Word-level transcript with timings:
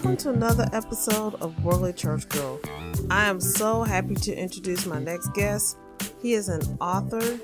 Welcome 0.00 0.16
to 0.16 0.30
another 0.30 0.66
episode 0.72 1.34
of 1.42 1.62
Worldly 1.62 1.92
Church 1.92 2.26
Girl. 2.30 2.58
I 3.10 3.26
am 3.26 3.38
so 3.38 3.82
happy 3.82 4.14
to 4.14 4.34
introduce 4.34 4.86
my 4.86 4.98
next 4.98 5.34
guest. 5.34 5.76
He 6.22 6.32
is 6.32 6.48
an 6.48 6.62
author, 6.80 7.38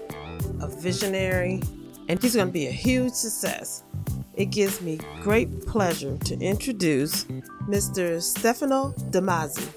a 0.62 0.66
visionary, 0.66 1.62
and 2.08 2.18
he's 2.18 2.34
going 2.34 2.46
to 2.46 2.52
be 2.54 2.66
a 2.66 2.70
huge 2.70 3.12
success. 3.12 3.84
It 4.32 4.46
gives 4.46 4.80
me 4.80 4.98
great 5.20 5.66
pleasure 5.66 6.16
to 6.16 6.38
introduce 6.40 7.24
Mr. 7.68 8.22
Stefano 8.22 8.94
Damasio. 9.10 9.70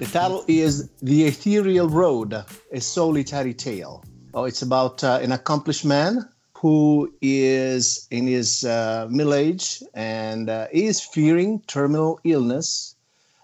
The 0.00 0.06
title 0.06 0.44
is 0.48 0.90
The 1.02 1.26
Ethereal 1.26 1.88
Road, 1.88 2.32
a 2.72 2.80
solitary 2.80 3.54
tale. 3.54 4.04
Oh, 4.34 4.42
it's 4.42 4.62
about 4.62 5.04
uh, 5.04 5.20
an 5.22 5.30
accomplished 5.30 5.84
man 5.84 6.28
who 6.60 7.12
is 7.22 8.08
in 8.10 8.26
his 8.26 8.64
uh, 8.64 9.06
middle 9.08 9.34
age 9.34 9.80
and 9.94 10.50
uh, 10.50 10.66
is 10.72 11.00
fearing 11.00 11.60
terminal 11.68 12.18
illness. 12.24 12.96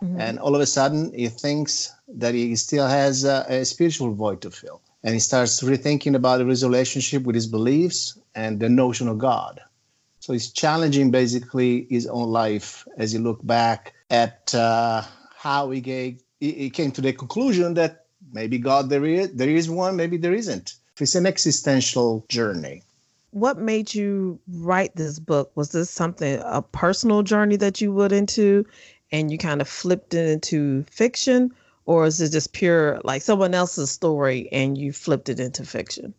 Mm-hmm. 0.02 0.20
And 0.20 0.38
all 0.40 0.56
of 0.56 0.60
a 0.60 0.66
sudden, 0.66 1.12
he 1.14 1.28
thinks 1.28 1.92
that 2.08 2.34
he 2.34 2.56
still 2.56 2.88
has 2.88 3.24
a, 3.24 3.46
a 3.48 3.64
spiritual 3.64 4.12
void 4.12 4.40
to 4.42 4.50
fill. 4.50 4.80
And 5.04 5.14
he 5.14 5.20
starts 5.20 5.62
rethinking 5.62 6.16
about 6.16 6.40
his 6.40 6.64
relationship 6.64 7.22
with 7.22 7.36
his 7.36 7.46
beliefs 7.46 8.18
and 8.34 8.58
the 8.58 8.68
notion 8.68 9.06
of 9.06 9.18
God. 9.18 9.60
So 10.18 10.32
he's 10.32 10.50
challenging 10.50 11.12
basically 11.12 11.86
his 11.88 12.08
own 12.08 12.30
life 12.30 12.88
as 12.96 13.12
he 13.12 13.18
look 13.18 13.46
back 13.46 13.92
at 14.10 14.52
uh, 14.54 15.02
how 15.36 15.70
he, 15.70 15.80
gave, 15.80 16.20
he, 16.40 16.50
he 16.52 16.70
came 16.70 16.90
to 16.92 17.00
the 17.00 17.12
conclusion 17.12 17.74
that 17.74 18.06
maybe 18.32 18.58
God 18.58 18.88
there 18.88 19.04
is, 19.04 19.32
there 19.34 19.50
is 19.50 19.70
one, 19.70 19.94
maybe 19.94 20.16
there 20.16 20.34
isn't. 20.34 20.74
It's 20.98 21.14
an 21.14 21.26
existential 21.26 22.24
journey 22.28 22.82
what 23.34 23.58
made 23.58 23.92
you 23.92 24.38
write 24.48 24.94
this 24.94 25.18
book? 25.18 25.50
Was 25.56 25.70
this 25.70 25.90
something 25.90 26.40
a 26.44 26.62
personal 26.62 27.24
journey 27.24 27.56
that 27.56 27.80
you 27.80 27.92
went 27.92 28.12
into 28.12 28.64
and 29.10 29.30
you 29.30 29.38
kind 29.38 29.60
of 29.60 29.68
flipped 29.68 30.14
it 30.14 30.28
into 30.28 30.84
fiction? 30.84 31.52
Or 31.84 32.06
is 32.06 32.20
it 32.20 32.30
just 32.30 32.52
pure 32.52 33.00
like 33.02 33.22
someone 33.22 33.52
else's 33.52 33.90
story 33.90 34.48
and 34.52 34.78
you 34.78 34.92
flipped 34.92 35.28
it 35.28 35.40
into 35.40 35.64
fiction? 35.64 36.14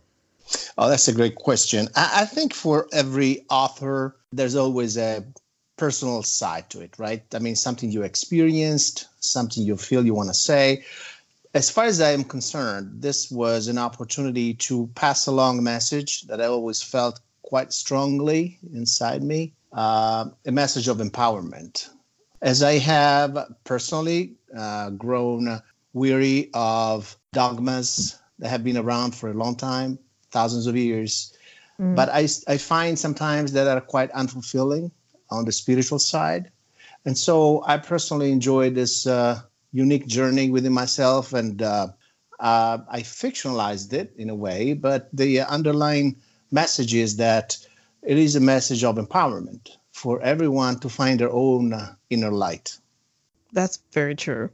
Oh, 0.77 0.89
that's 0.89 1.07
a 1.07 1.13
great 1.13 1.35
question. 1.35 1.87
I, 1.95 2.21
I 2.21 2.25
think 2.25 2.53
for 2.53 2.87
every 2.91 3.45
author, 3.49 4.17
there's 4.33 4.55
always 4.55 4.97
a 4.97 5.23
personal 5.77 6.21
side 6.21 6.69
to 6.71 6.81
it, 6.81 6.99
right? 6.99 7.23
I 7.33 7.39
mean, 7.39 7.55
something 7.55 7.91
you 7.91 8.03
experienced, 8.03 9.07
something 9.21 9.63
you 9.63 9.77
feel 9.77 10.05
you 10.05 10.13
want 10.13 10.29
to 10.29 10.35
say. 10.35 10.83
As 11.55 11.69
far 11.69 11.85
as 11.85 12.01
I 12.01 12.11
am 12.11 12.25
concerned, 12.25 13.01
this 13.01 13.31
was 13.31 13.69
an 13.69 13.77
opportunity 13.77 14.55
to 14.55 14.87
pass 14.93 15.25
along 15.25 15.57
a 15.57 15.61
message 15.61 16.23
that 16.23 16.41
I 16.41 16.47
always 16.47 16.81
felt 16.83 17.21
quite 17.43 17.71
strongly 17.71 18.59
inside 18.73 19.23
me 19.23 19.53
uh, 19.71 20.25
a 20.45 20.51
message 20.51 20.89
of 20.89 20.97
empowerment. 20.97 21.87
As 22.41 22.61
I 22.61 22.73
have 22.79 23.37
personally 23.63 24.33
uh, 24.53 24.89
grown 24.89 25.61
weary 25.93 26.49
of 26.53 27.17
dogmas 27.31 28.19
that 28.39 28.49
have 28.49 28.65
been 28.65 28.77
around 28.77 29.15
for 29.15 29.29
a 29.29 29.33
long 29.33 29.55
time, 29.55 29.97
thousands 30.31 30.67
of 30.67 30.75
years, 30.75 31.37
mm. 31.79 31.95
but 31.95 32.09
I, 32.09 32.27
I 32.51 32.57
find 32.57 32.99
sometimes 32.99 33.53
that 33.53 33.69
are 33.69 33.79
quite 33.79 34.11
unfulfilling 34.11 34.91
on 35.29 35.45
the 35.45 35.53
spiritual 35.53 35.99
side. 35.99 36.51
And 37.05 37.17
so 37.17 37.63
I 37.65 37.77
personally 37.77 38.33
enjoy 38.33 38.71
this 38.71 39.07
uh, 39.07 39.39
unique 39.75 40.07
journey 40.07 40.49
within 40.49 40.71
myself, 40.71 41.33
and 41.33 41.61
uh, 41.61 41.87
uh, 42.39 42.77
I 42.89 43.01
fictionalized 43.01 43.91
it 43.91 44.13
in 44.17 44.29
a 44.29 44.35
way. 44.35 44.73
But 44.73 45.09
the 45.11 45.41
underlying 45.41 46.15
message 46.49 46.93
is 46.93 47.17
that 47.17 47.57
it 48.01 48.17
is 48.17 48.35
a 48.35 48.39
message 48.39 48.83
of 48.83 48.95
empowerment 48.95 49.77
for 49.91 50.21
everyone 50.21 50.79
to 50.79 50.89
find 50.89 51.19
their 51.19 51.31
own 51.31 51.73
uh, 51.73 51.95
inner 52.09 52.31
light. 52.31 52.77
That's 53.51 53.79
very 53.91 54.15
true. 54.15 54.49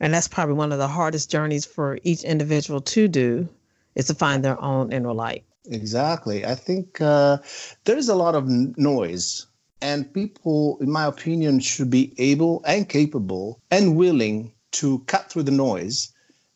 And 0.00 0.12
that's 0.12 0.28
probably 0.28 0.54
one 0.54 0.72
of 0.72 0.78
the 0.78 0.88
hardest 0.88 1.30
journeys 1.30 1.64
for 1.64 1.98
each 2.02 2.22
individual 2.22 2.80
to 2.80 3.08
do 3.08 3.48
is 3.94 4.06
to 4.08 4.14
find 4.14 4.44
their 4.44 4.60
own 4.60 4.92
inner 4.92 5.14
light. 5.14 5.44
Exactly. 5.64 6.44
I 6.44 6.54
think 6.54 7.00
uh, 7.00 7.38
there's 7.84 8.08
a 8.08 8.14
lot 8.14 8.34
of 8.34 8.46
noise, 8.48 9.46
and 9.80 10.12
people, 10.12 10.78
in 10.80 10.90
my 10.90 11.06
opinion, 11.06 11.60
should 11.60 11.90
be 11.90 12.12
able 12.18 12.62
and 12.66 12.88
capable 12.88 13.60
and 13.70 13.96
willing 13.96 14.52
to 14.80 15.00
cut 15.06 15.30
through 15.30 15.44
the 15.44 15.50
noise 15.50 16.12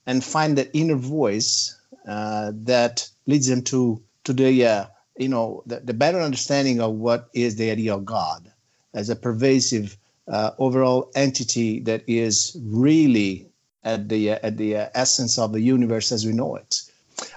and 0.06 0.24
find 0.24 0.58
that 0.58 0.70
inner 0.72 0.96
voice 0.96 1.76
uh, 2.08 2.52
that 2.54 3.08
leads 3.26 3.46
them 3.46 3.62
to 3.62 4.02
to 4.24 4.32
the 4.32 4.66
uh, 4.66 4.84
you 5.16 5.28
know 5.28 5.62
the, 5.66 5.80
the, 5.80 5.94
better 5.94 6.20
understanding 6.20 6.80
of 6.80 6.94
what 6.94 7.28
is 7.34 7.56
the 7.56 7.70
idea 7.70 7.94
of 7.94 8.04
God 8.04 8.50
as 8.94 9.08
a 9.08 9.16
pervasive 9.16 9.96
uh, 10.28 10.50
overall 10.58 11.10
entity 11.14 11.80
that 11.80 12.02
is 12.06 12.56
really 12.62 13.48
at 13.84 14.08
the 14.08 14.32
uh, 14.32 14.38
at 14.42 14.56
the 14.56 14.76
uh, 14.76 14.88
essence 14.94 15.38
of 15.38 15.52
the 15.52 15.60
universe 15.60 16.12
as 16.12 16.26
we 16.26 16.32
know 16.32 16.56
it. 16.56 16.82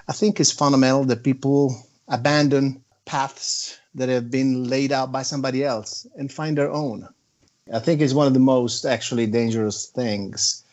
I 0.08 0.12
think 0.12 0.40
it's 0.40 0.50
fundamental 0.50 1.04
that 1.04 1.22
people 1.22 1.76
abandon 2.08 2.82
paths 3.04 3.78
that 3.94 4.08
have 4.08 4.30
been 4.30 4.68
laid 4.68 4.92
out 4.92 5.12
by 5.12 5.22
somebody 5.22 5.62
else 5.62 6.06
and 6.16 6.32
find 6.32 6.58
their 6.58 6.70
own. 6.70 7.08
I 7.72 7.78
think 7.78 8.00
it's 8.00 8.12
one 8.12 8.26
of 8.26 8.34
the 8.34 8.40
most 8.40 8.84
actually 8.84 9.26
dangerous 9.26 9.86
things 9.86 10.63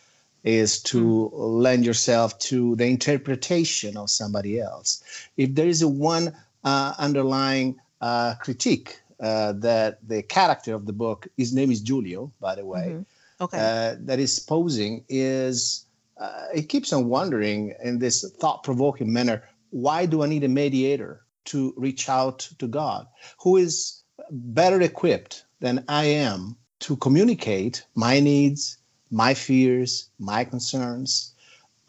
is 0.43 0.81
to 0.81 1.01
mm. 1.03 1.31
lend 1.33 1.85
yourself 1.85 2.37
to 2.39 2.75
the 2.75 2.85
interpretation 2.85 3.97
of 3.97 4.09
somebody 4.09 4.59
else. 4.59 5.03
If 5.37 5.55
there 5.55 5.67
is 5.67 5.81
a 5.81 5.87
one 5.87 6.35
uh, 6.63 6.93
underlying 6.97 7.79
uh, 8.01 8.35
critique 8.39 8.99
uh, 9.19 9.53
that 9.53 9.99
the 10.07 10.23
character 10.23 10.73
of 10.73 10.85
the 10.85 10.93
book, 10.93 11.27
his 11.37 11.53
name 11.53 11.71
is 11.71 11.81
Julio, 11.81 12.31
by 12.39 12.55
the 12.55 12.65
way, 12.65 12.87
mm-hmm. 12.89 13.43
okay. 13.43 13.57
Uh, 13.57 13.95
that 13.99 14.19
is 14.19 14.39
posing 14.39 15.03
is 15.09 15.85
uh, 16.17 16.45
it 16.53 16.69
keeps 16.69 16.93
on 16.93 17.07
wondering 17.07 17.73
in 17.83 17.99
this 17.99 18.29
thought-provoking 18.39 19.11
manner, 19.11 19.43
why 19.69 20.05
do 20.05 20.23
I 20.23 20.27
need 20.27 20.43
a 20.43 20.47
mediator 20.47 21.21
to 21.45 21.73
reach 21.77 22.09
out 22.09 22.39
to 22.59 22.67
God, 22.67 23.07
who 23.39 23.57
is 23.57 24.03
better 24.29 24.81
equipped 24.81 25.45
than 25.59 25.83
I 25.87 26.05
am 26.05 26.55
to 26.81 26.95
communicate 26.97 27.85
my 27.95 28.19
needs, 28.19 28.77
my 29.11 29.33
fears, 29.33 30.09
my 30.17 30.45
concerns. 30.45 31.33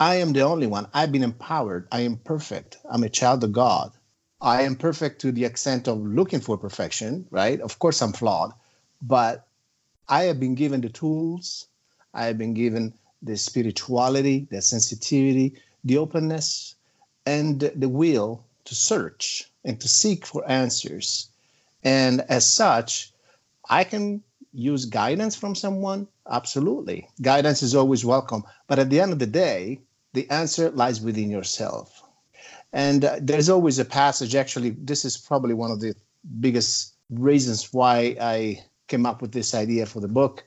I 0.00 0.16
am 0.16 0.32
the 0.32 0.40
only 0.40 0.66
one. 0.66 0.88
I've 0.92 1.12
been 1.12 1.22
empowered. 1.22 1.86
I 1.92 2.00
am 2.00 2.16
perfect. 2.16 2.78
I'm 2.90 3.04
a 3.04 3.08
child 3.08 3.44
of 3.44 3.52
God. 3.52 3.92
I 4.40 4.62
am 4.62 4.74
perfect 4.74 5.20
to 5.20 5.30
the 5.30 5.44
extent 5.44 5.86
of 5.86 6.00
looking 6.00 6.40
for 6.40 6.58
perfection, 6.58 7.26
right? 7.30 7.60
Of 7.60 7.78
course, 7.78 8.02
I'm 8.02 8.12
flawed, 8.12 8.52
but 9.00 9.46
I 10.08 10.24
have 10.24 10.40
been 10.40 10.56
given 10.56 10.80
the 10.80 10.88
tools. 10.88 11.68
I 12.12 12.24
have 12.24 12.38
been 12.38 12.54
given 12.54 12.94
the 13.22 13.36
spirituality, 13.36 14.48
the 14.50 14.60
sensitivity, 14.60 15.54
the 15.84 15.98
openness, 15.98 16.74
and 17.24 17.60
the 17.60 17.88
will 17.88 18.44
to 18.64 18.74
search 18.74 19.48
and 19.64 19.80
to 19.80 19.88
seek 19.88 20.26
for 20.26 20.48
answers. 20.50 21.28
And 21.84 22.22
as 22.22 22.44
such, 22.44 23.12
I 23.70 23.84
can 23.84 24.24
use 24.52 24.84
guidance 24.84 25.34
from 25.36 25.54
someone? 25.54 26.06
Absolutely. 26.30 27.08
Guidance 27.20 27.62
is 27.62 27.74
always 27.74 28.04
welcome. 28.04 28.44
But 28.66 28.78
at 28.78 28.90
the 28.90 29.00
end 29.00 29.12
of 29.12 29.18
the 29.18 29.26
day, 29.26 29.80
the 30.12 30.28
answer 30.30 30.70
lies 30.70 31.00
within 31.00 31.30
yourself. 31.30 32.02
And 32.72 33.04
uh, 33.04 33.16
there's 33.20 33.48
always 33.48 33.78
a 33.78 33.84
passage, 33.84 34.34
actually, 34.34 34.70
this 34.70 35.04
is 35.04 35.16
probably 35.16 35.54
one 35.54 35.70
of 35.70 35.80
the 35.80 35.94
biggest 36.40 36.94
reasons 37.10 37.72
why 37.72 38.16
I 38.20 38.64
came 38.88 39.04
up 39.04 39.20
with 39.20 39.32
this 39.32 39.54
idea 39.54 39.86
for 39.86 40.00
the 40.00 40.08
book. 40.08 40.44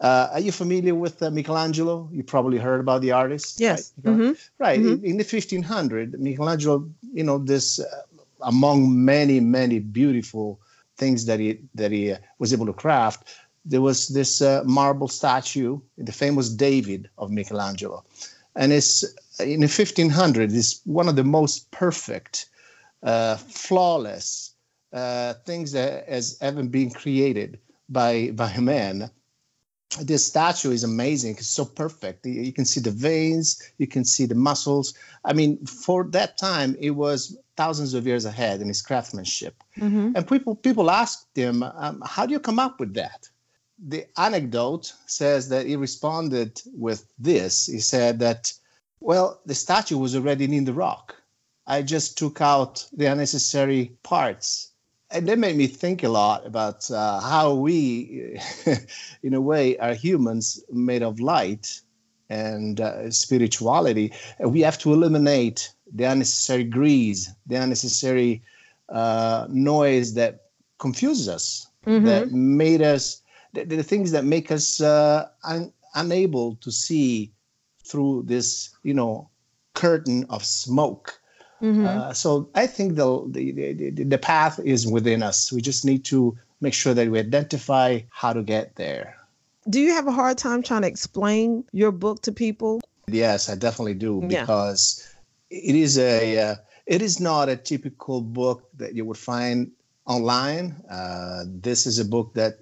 Uh, 0.00 0.28
are 0.32 0.40
you 0.40 0.52
familiar 0.52 0.94
with 0.94 1.22
uh, 1.22 1.30
Michelangelo? 1.30 2.08
You 2.12 2.22
probably 2.22 2.58
heard 2.58 2.80
about 2.80 3.02
the 3.02 3.12
artist. 3.12 3.60
Yes. 3.60 3.92
Right. 4.02 4.14
Mm-hmm. 4.14 4.32
right. 4.58 4.80
Mm-hmm. 4.80 5.04
In, 5.04 5.10
in, 5.10 5.16
the 5.16 5.24
1500, 5.24 6.20
Michelangelo, 6.20 6.88
you 7.12 7.24
know, 7.24 7.38
this 7.38 7.80
uh, 7.80 8.02
among 8.42 9.04
many, 9.04 9.40
many 9.40 9.80
beautiful 9.80 10.60
things 10.96 11.26
that 11.26 11.40
he 11.40 11.60
that 11.74 11.90
he 11.90 12.12
uh, 12.12 12.18
was 12.38 12.52
able 12.52 12.66
to 12.66 12.72
craft, 12.72 13.24
there 13.68 13.82
was 13.82 14.08
this 14.08 14.40
uh, 14.40 14.62
marble 14.64 15.08
statue, 15.08 15.78
the 15.98 16.12
famous 16.12 16.48
David 16.48 17.08
of 17.18 17.30
Michelangelo, 17.30 18.04
and 18.56 18.72
it's 18.72 19.04
in 19.40 19.60
the 19.60 19.66
1500. 19.66 20.52
It's 20.52 20.80
one 20.84 21.08
of 21.08 21.16
the 21.16 21.24
most 21.24 21.70
perfect, 21.70 22.46
uh, 23.02 23.36
flawless 23.36 24.54
uh, 24.92 25.34
things 25.44 25.72
that 25.72 26.08
has 26.08 26.38
ever 26.40 26.62
been 26.62 26.90
created 26.90 27.58
by 27.88 28.30
by 28.30 28.50
a 28.52 28.60
man. 28.60 29.10
This 30.00 30.26
statue 30.26 30.70
is 30.70 30.84
amazing. 30.84 31.36
It's 31.36 31.48
so 31.48 31.64
perfect. 31.64 32.26
You 32.26 32.52
can 32.52 32.66
see 32.66 32.80
the 32.80 32.90
veins, 32.90 33.62
you 33.78 33.86
can 33.86 34.04
see 34.04 34.26
the 34.26 34.34
muscles. 34.34 34.92
I 35.24 35.32
mean, 35.32 35.64
for 35.64 36.04
that 36.10 36.36
time, 36.36 36.76
it 36.78 36.90
was 36.90 37.38
thousands 37.56 37.94
of 37.94 38.06
years 38.06 38.26
ahead 38.26 38.60
in 38.60 38.68
his 38.68 38.82
craftsmanship. 38.82 39.62
Mm-hmm. 39.78 40.12
And 40.14 40.28
people 40.28 40.54
people 40.54 40.90
asked 40.90 41.26
him, 41.34 41.62
um, 41.62 42.02
"How 42.04 42.24
do 42.26 42.32
you 42.32 42.40
come 42.40 42.58
up 42.58 42.80
with 42.80 42.94
that?" 42.94 43.28
The 43.78 44.06
anecdote 44.18 44.92
says 45.06 45.48
that 45.50 45.66
he 45.66 45.76
responded 45.76 46.60
with 46.74 47.06
this. 47.18 47.66
He 47.66 47.80
said 47.80 48.18
that, 48.20 48.52
"Well, 49.00 49.40
the 49.46 49.54
statue 49.54 49.98
was 49.98 50.16
already 50.16 50.44
in 50.44 50.64
the 50.64 50.72
rock. 50.72 51.14
I 51.66 51.82
just 51.82 52.18
took 52.18 52.40
out 52.40 52.86
the 52.92 53.06
unnecessary 53.06 53.92
parts 54.02 54.72
and 55.10 55.26
that 55.28 55.38
made 55.38 55.56
me 55.56 55.66
think 55.66 56.02
a 56.02 56.08
lot 56.08 56.46
about 56.46 56.90
uh, 56.90 57.20
how 57.20 57.54
we, 57.54 58.38
in 59.22 59.34
a 59.34 59.40
way, 59.40 59.78
are 59.78 59.94
humans 59.94 60.62
made 60.70 61.02
of 61.02 61.18
light 61.18 61.80
and 62.28 62.80
uh, 62.80 63.10
spirituality. 63.10 64.12
And 64.38 64.52
we 64.52 64.60
have 64.60 64.78
to 64.80 64.92
eliminate 64.92 65.72
the 65.90 66.04
unnecessary 66.04 66.64
grease, 66.64 67.30
the 67.46 67.56
unnecessary 67.56 68.42
uh, 68.90 69.46
noise 69.48 70.12
that 70.14 70.42
confuses 70.78 71.28
us, 71.28 71.66
mm-hmm. 71.86 72.04
that 72.04 72.30
made 72.30 72.82
us, 72.82 73.22
the, 73.52 73.64
the, 73.64 73.82
things 73.82 74.12
that 74.12 74.24
make 74.24 74.50
us 74.50 74.80
uh, 74.80 75.28
un- 75.44 75.72
unable 75.94 76.56
to 76.56 76.70
see 76.70 77.32
through 77.84 78.24
this, 78.26 78.70
you 78.82 78.94
know, 78.94 79.28
curtain 79.74 80.26
of 80.28 80.44
smoke. 80.44 81.20
Mm-hmm. 81.62 81.86
Uh, 81.86 82.12
so 82.12 82.48
I 82.54 82.66
think 82.66 82.94
the, 82.94 83.24
the, 83.28 83.72
the 83.72 84.04
the 84.04 84.18
path 84.18 84.60
is 84.60 84.86
within 84.86 85.22
us. 85.22 85.52
We 85.52 85.60
just 85.60 85.84
need 85.84 86.04
to 86.06 86.36
make 86.60 86.74
sure 86.74 86.94
that 86.94 87.08
we 87.08 87.18
identify 87.18 88.00
how 88.10 88.32
to 88.32 88.42
get 88.42 88.76
there. 88.76 89.16
Do 89.68 89.80
you 89.80 89.92
have 89.92 90.06
a 90.06 90.12
hard 90.12 90.38
time 90.38 90.62
trying 90.62 90.82
to 90.82 90.88
explain 90.88 91.64
your 91.72 91.92
book 91.92 92.22
to 92.22 92.32
people? 92.32 92.80
Yes, 93.08 93.48
I 93.48 93.54
definitely 93.54 93.94
do 93.94 94.20
yeah. 94.22 94.42
because 94.42 95.06
it 95.50 95.74
is 95.74 95.98
a 95.98 96.38
uh, 96.38 96.54
it 96.86 97.02
is 97.02 97.20
not 97.20 97.48
a 97.48 97.56
typical 97.56 98.20
book 98.20 98.68
that 98.76 98.94
you 98.94 99.04
would 99.04 99.18
find 99.18 99.72
online. 100.06 100.76
Uh, 100.90 101.44
this 101.46 101.86
is 101.86 101.98
a 101.98 102.04
book 102.04 102.34
that 102.34 102.58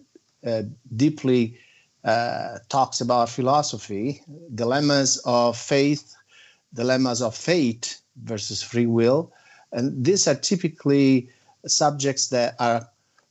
deeply 0.97 1.59
uh, 2.05 2.59
talks 2.69 3.01
about 3.01 3.29
philosophy, 3.29 4.23
dilemmas 4.55 5.21
of 5.25 5.57
faith, 5.57 6.15
dilemmas 6.75 7.21
of 7.21 7.35
fate 7.35 7.99
versus 8.23 8.63
free 8.63 8.87
will. 8.87 9.33
And 9.73 10.05
these 10.05 10.29
are 10.29 10.35
typically 10.35 11.29
subjects 11.67 12.29
that 12.29 12.55
are, 12.61 12.89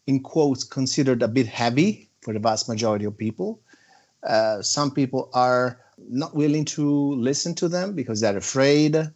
in 0.08 0.20
quotes, 0.20 0.64
considered 0.64 1.24
a 1.24 1.28
bit 1.28 1.48
heavy 1.48 2.10
for 2.22 2.34
the 2.34 2.40
vast 2.40 2.68
majority 2.68 3.06
of 3.06 3.18
people. 3.18 3.60
Uh, 4.28 4.62
some 4.62 4.92
people 4.92 5.30
are 5.34 5.80
not 6.10 6.36
willing 6.36 6.66
to 6.66 7.14
listen 7.16 7.56
to 7.56 7.70
them 7.70 7.94
because 7.94 8.20
they're 8.20 8.38
afraid. 8.38 8.96
Uh, 8.96 9.10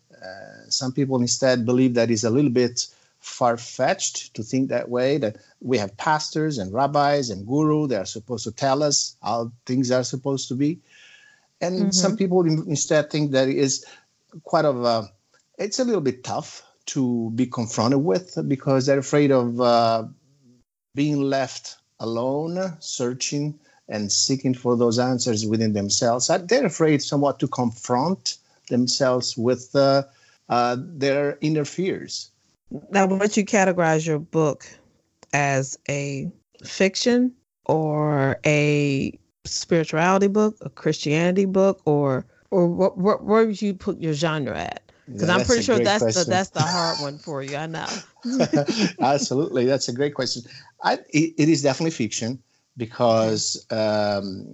some 0.69 0.93
people 0.93 1.19
instead 1.19 1.65
believe 1.65 1.95
that 1.95 2.09
is 2.09 2.23
a 2.23 2.29
little 2.29 2.51
bit 2.51 2.87
far 3.19 3.57
fetched 3.57 4.33
to 4.35 4.43
think 4.43 4.69
that 4.69 4.89
way. 4.89 5.17
That 5.17 5.37
we 5.61 5.77
have 5.77 5.95
pastors 5.97 6.57
and 6.57 6.73
rabbis 6.73 7.29
and 7.29 7.45
guru 7.45 7.87
they 7.87 7.97
are 7.97 8.05
supposed 8.05 8.43
to 8.45 8.51
tell 8.51 8.83
us 8.83 9.15
how 9.21 9.51
things 9.65 9.91
are 9.91 10.03
supposed 10.03 10.47
to 10.49 10.55
be. 10.55 10.79
And 11.61 11.79
mm-hmm. 11.79 11.89
some 11.91 12.15
people 12.15 12.45
instead 12.45 13.09
think 13.09 13.31
that 13.31 13.49
it 13.49 13.57
is 13.57 13.85
quite 14.43 14.65
of 14.65 14.83
a 14.83 15.11
it's 15.57 15.79
a 15.79 15.83
little 15.83 16.01
bit 16.01 16.23
tough 16.23 16.63
to 16.87 17.31
be 17.35 17.45
confronted 17.45 18.03
with 18.03 18.37
because 18.47 18.85
they're 18.85 18.99
afraid 18.99 19.31
of 19.31 19.61
uh, 19.61 20.05
being 20.95 21.21
left 21.21 21.77
alone, 21.99 22.77
searching 22.79 23.59
and 23.87 24.11
seeking 24.11 24.53
for 24.53 24.77
those 24.77 24.97
answers 24.97 25.45
within 25.45 25.73
themselves. 25.73 26.31
They're 26.45 26.65
afraid 26.65 27.01
somewhat 27.01 27.39
to 27.39 27.47
confront 27.47 28.37
themselves 28.69 29.35
with 29.37 29.75
uh, 29.75 30.03
uh, 30.47 30.77
their 30.79 31.37
inner 31.41 31.65
fears. 31.65 32.31
Now, 32.91 33.07
would 33.07 33.35
you 33.35 33.45
categorize 33.45 34.05
your 34.05 34.19
book 34.19 34.65
as 35.33 35.77
a 35.89 36.31
fiction 36.63 37.33
or 37.65 38.39
a 38.45 39.17
spirituality 39.45 40.27
book, 40.27 40.55
a 40.61 40.69
Christianity 40.69 41.45
book, 41.45 41.81
or 41.85 42.25
or 42.51 42.67
what, 42.67 42.97
what 42.97 43.23
where 43.23 43.45
would 43.45 43.61
you 43.61 43.73
put 43.73 43.99
your 43.99 44.13
genre 44.13 44.57
at? 44.57 44.91
Because 45.07 45.29
yeah, 45.29 45.35
I'm 45.35 45.45
pretty 45.45 45.63
sure 45.63 45.79
that's 45.79 46.03
question. 46.03 46.23
the 46.25 46.29
that's 46.29 46.49
the 46.49 46.61
hard 46.61 46.99
one 46.99 47.17
for 47.17 47.41
you. 47.43 47.55
I 47.55 47.67
know. 47.67 47.87
Absolutely, 49.01 49.65
that's 49.65 49.87
a 49.89 49.93
great 49.93 50.13
question. 50.13 50.43
I, 50.83 50.95
it, 51.09 51.33
it 51.37 51.49
is 51.49 51.61
definitely 51.61 51.91
fiction 51.91 52.39
because 52.77 53.65
um, 53.71 54.45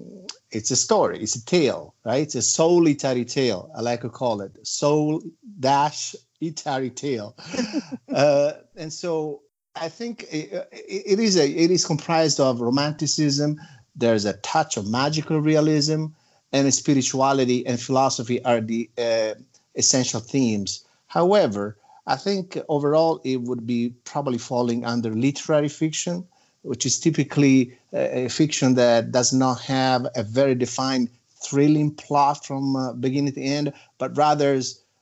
it's 0.52 0.72
a 0.72 0.76
story, 0.76 1.20
it's 1.22 1.36
a 1.36 1.46
tale, 1.46 1.94
right? 2.06 2.24
It's 2.24 2.36
a 2.36 2.42
solitary 2.42 3.26
tale. 3.26 3.72
I 3.76 3.82
like 3.82 4.02
to 4.02 4.10
call 4.10 4.42
it 4.42 4.66
soul 4.66 5.22
dash 5.60 6.16
itary 6.42 6.90
tale, 6.90 7.36
uh, 8.14 8.52
and 8.76 8.92
so 8.92 9.42
I 9.76 9.90
think 9.90 10.24
it, 10.32 10.68
it 10.72 11.20
is 11.20 11.38
a 11.38 11.50
it 11.50 11.72
is 11.72 11.86
comprised 11.86 12.40
of 12.40 12.62
romanticism. 12.62 13.60
There's 13.96 14.26
a 14.26 14.34
touch 14.34 14.78
of 14.78 14.88
magical 14.88 15.40
realism, 15.40 16.08
and 16.52 16.74
spirituality 16.74 17.66
and 17.66 17.80
philosophy 17.80 18.44
are 18.46 18.62
the 18.62 18.90
uh, 18.98 19.36
essential 19.76 20.20
themes. 20.20 20.86
However, 21.08 21.78
I 22.08 22.16
think 22.16 22.58
overall 22.70 23.20
it 23.24 23.42
would 23.42 23.66
be 23.66 23.94
probably 24.04 24.38
falling 24.38 24.86
under 24.86 25.10
literary 25.10 25.70
fiction, 25.70 26.26
which 26.62 26.86
is 26.86 27.00
typically 27.00 27.78
a, 27.94 28.28
fiction 28.30 28.76
that 28.76 29.12
does 29.12 29.34
not 29.34 29.62
have 29.62 30.08
a 30.16 30.24
very 30.24 30.56
defined 30.56 31.10
thrilling 31.44 31.92
plot 31.92 32.46
from 32.46 32.76
uh, 32.76 32.94
beginning 32.94 33.34
to 33.34 33.42
end, 33.42 33.74
but 33.98 34.16
rather 34.18 34.54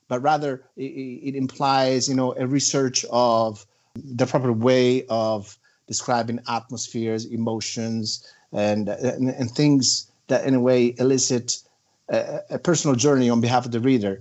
but 0.08 0.20
rather 0.20 0.62
it, 0.76 0.82
it, 0.82 1.34
implies 1.34 2.08
you 2.08 2.14
know 2.14 2.34
a 2.36 2.46
research 2.46 3.04
of 3.10 3.66
the 3.94 4.26
proper 4.26 4.52
way 4.52 5.04
of 5.08 5.56
describing 5.86 6.40
atmospheres, 6.48 7.26
emotions, 7.26 8.26
and 8.52 8.88
and, 8.88 9.28
and 9.28 9.50
things 9.50 10.10
that 10.28 10.44
in 10.44 10.54
a 10.54 10.60
way 10.60 10.94
elicit 10.98 11.62
a, 12.08 12.40
a 12.50 12.58
personal 12.58 12.96
journey 12.96 13.30
on 13.30 13.40
behalf 13.40 13.64
of 13.66 13.72
the 13.72 13.80
reader. 13.80 14.20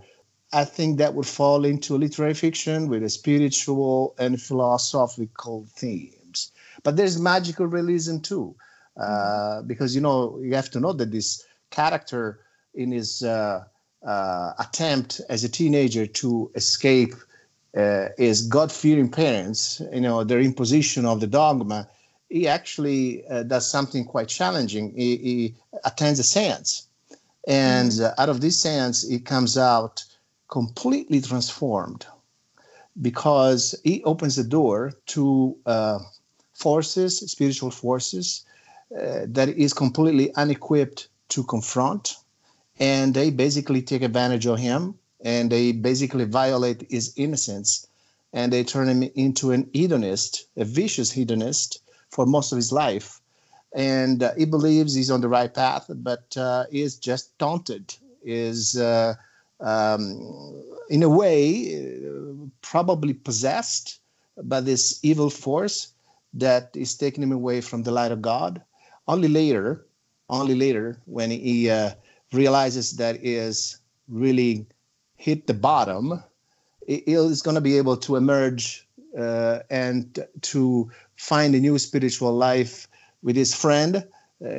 I 0.51 0.65
think 0.65 0.99
that 0.99 1.15
would 1.15 1.25
fall 1.25 1.65
into 1.65 1.97
literary 1.97 2.35
fiction 2.35 2.87
with 2.87 3.03
a 3.03 3.09
spiritual 3.09 4.13
and 4.19 4.39
philosophical 4.39 5.65
themes. 5.75 6.51
But 6.83 6.95
there's 6.95 7.19
magical 7.19 7.65
realism 7.65 8.19
too, 8.19 8.55
uh, 8.97 9.63
because 9.63 9.95
you 9.95 10.01
know 10.01 10.39
you 10.39 10.53
have 10.55 10.69
to 10.71 10.79
know 10.79 10.93
that 10.93 11.11
this 11.11 11.43
character 11.71 12.41
in 12.75 12.91
his 12.91 13.23
uh, 13.23 13.63
uh, 14.05 14.53
attempt 14.59 15.21
as 15.29 15.43
a 15.43 15.49
teenager 15.49 16.05
to 16.05 16.51
escape 16.55 17.15
uh, 17.75 18.09
his 18.17 18.43
God-fearing 18.43 19.09
parents, 19.09 19.81
you 19.91 20.01
know, 20.01 20.23
their 20.23 20.39
imposition 20.39 21.05
of 21.05 21.19
the 21.19 21.27
dogma, 21.27 21.87
he 22.29 22.47
actually 22.47 23.25
uh, 23.27 23.43
does 23.43 23.69
something 23.69 24.05
quite 24.05 24.27
challenging. 24.27 24.93
He, 24.95 25.17
he 25.17 25.55
attends 25.83 26.19
a 26.19 26.23
seance, 26.23 26.87
and 27.47 27.91
mm-hmm. 27.91 28.21
out 28.21 28.29
of 28.29 28.41
this 28.41 28.59
seance, 28.61 29.07
he 29.07 29.19
comes 29.19 29.57
out 29.57 30.03
completely 30.49 31.21
transformed 31.21 32.05
because 33.01 33.73
he 33.83 34.03
opens 34.03 34.35
the 34.35 34.43
door 34.43 34.93
to 35.07 35.57
uh, 35.65 35.99
forces, 36.53 37.19
spiritual 37.19 37.71
forces, 37.71 38.45
uh, 38.95 39.21
that 39.27 39.49
is 39.49 39.73
completely 39.73 40.33
unequipped 40.35 41.07
to 41.29 41.43
confront. 41.43 42.15
And 42.79 43.13
they 43.13 43.29
basically 43.29 43.81
take 43.81 44.01
advantage 44.01 44.45
of 44.45 44.59
him 44.59 44.95
and 45.23 45.51
they 45.51 45.71
basically 45.71 46.25
violate 46.25 46.89
his 46.89 47.13
innocence 47.15 47.87
and 48.33 48.51
they 48.51 48.63
turn 48.63 48.89
him 48.89 49.09
into 49.15 49.51
an 49.51 49.69
hedonist, 49.73 50.47
a 50.57 50.65
vicious 50.65 51.11
hedonist 51.11 51.81
for 52.09 52.25
most 52.25 52.51
of 52.51 52.55
his 52.57 52.71
life. 52.71 53.21
And 53.75 54.21
uh, 54.21 54.33
he 54.37 54.45
believes 54.45 54.93
he's 54.93 55.11
on 55.11 55.21
the 55.21 55.29
right 55.29 55.53
path, 55.53 55.85
but 55.89 56.35
uh, 56.37 56.65
is 56.71 56.97
just 56.97 57.37
taunted, 57.39 57.95
is 58.23 58.77
uh, 58.77 59.15
um, 59.59 60.63
in 60.89 61.03
a 61.03 61.09
way, 61.09 62.05
uh, 62.05 62.47
probably 62.61 63.13
possessed 63.13 63.99
by 64.43 64.61
this 64.61 64.99
evil 65.03 65.29
force 65.29 65.93
that 66.33 66.71
is 66.75 66.95
taking 66.95 67.23
him 67.23 67.31
away 67.31 67.61
from 67.61 67.83
the 67.83 67.91
light 67.91 68.11
of 68.11 68.21
God. 68.21 68.61
Only 69.07 69.27
later, 69.27 69.85
only 70.29 70.55
later, 70.55 70.97
when 71.05 71.31
he 71.31 71.69
uh, 71.69 71.91
realizes 72.33 72.97
that 72.97 73.23
is 73.23 73.77
really 74.07 74.65
hit 75.15 75.47
the 75.47 75.53
bottom, 75.53 76.23
he 76.87 77.03
is 77.05 77.41
going 77.41 77.55
to 77.55 77.61
be 77.61 77.77
able 77.77 77.97
to 77.97 78.15
emerge 78.15 78.87
uh, 79.17 79.59
and 79.69 80.25
to 80.41 80.89
find 81.15 81.55
a 81.55 81.59
new 81.59 81.77
spiritual 81.79 82.33
life 82.33 82.87
with 83.21 83.35
his 83.35 83.53
friend, 83.53 83.97
uh, 83.97 84.01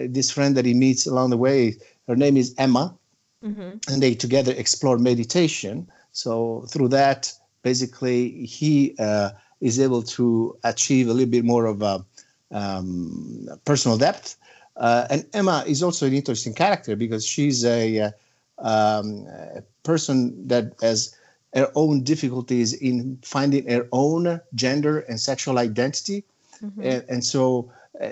this 0.08 0.30
friend 0.30 0.56
that 0.56 0.64
he 0.64 0.74
meets 0.74 1.06
along 1.06 1.30
the 1.30 1.36
way. 1.36 1.76
Her 2.08 2.16
name 2.16 2.36
is 2.36 2.54
Emma, 2.56 2.96
mm-hmm. 3.44 3.92
and 3.92 4.02
they 4.02 4.14
together 4.14 4.54
explore 4.56 4.98
meditation. 4.98 5.88
So 6.12 6.64
through 6.68 6.88
that, 6.88 7.32
basically, 7.62 8.46
he 8.46 8.94
uh, 8.98 9.30
is 9.60 9.80
able 9.80 10.02
to 10.02 10.56
achieve 10.64 11.08
a 11.08 11.12
little 11.12 11.30
bit 11.30 11.44
more 11.44 11.66
of 11.66 11.82
a 11.82 12.04
um, 12.50 13.48
personal 13.64 13.98
depth. 13.98 14.36
Uh, 14.76 15.06
and 15.10 15.26
Emma 15.32 15.64
is 15.66 15.82
also 15.82 16.06
an 16.06 16.14
interesting 16.14 16.52
character 16.52 16.96
because 16.96 17.24
she's 17.24 17.64
a, 17.64 18.00
uh, 18.00 18.10
um, 18.58 19.26
a 19.28 19.62
person 19.82 20.48
that 20.48 20.72
has 20.82 21.14
her 21.54 21.70
own 21.74 22.02
difficulties 22.02 22.72
in 22.72 23.18
finding 23.22 23.68
her 23.68 23.86
own 23.92 24.40
gender 24.54 25.00
and 25.00 25.20
sexual 25.20 25.58
identity. 25.58 26.24
Mm-hmm. 26.62 26.82
And, 26.82 27.04
and, 27.08 27.24
so 27.24 27.70
uh, 28.02 28.08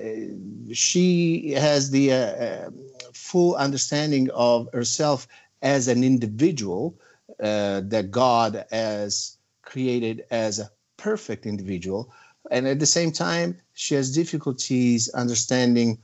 she 0.73 1.53
has 1.53 1.91
the 1.91 2.13
uh, 2.13 2.17
uh, 2.17 2.71
full 3.13 3.57
understanding 3.57 4.31
of 4.31 4.69
herself 4.73 5.27
as 5.63 5.89
an 5.89 6.05
individual 6.05 6.95
uh, 7.43 7.81
that 7.85 8.11
God 8.11 8.65
has 8.71 9.37
created 9.63 10.25
as 10.31 10.59
a 10.59 10.71
perfect 10.97 11.47
individual. 11.47 12.13
and 12.51 12.67
at 12.69 12.79
the 12.79 12.87
same 12.87 13.11
time, 13.11 13.57
she 13.75 13.95
has 13.95 14.15
difficulties 14.15 15.09
understanding 15.15 15.99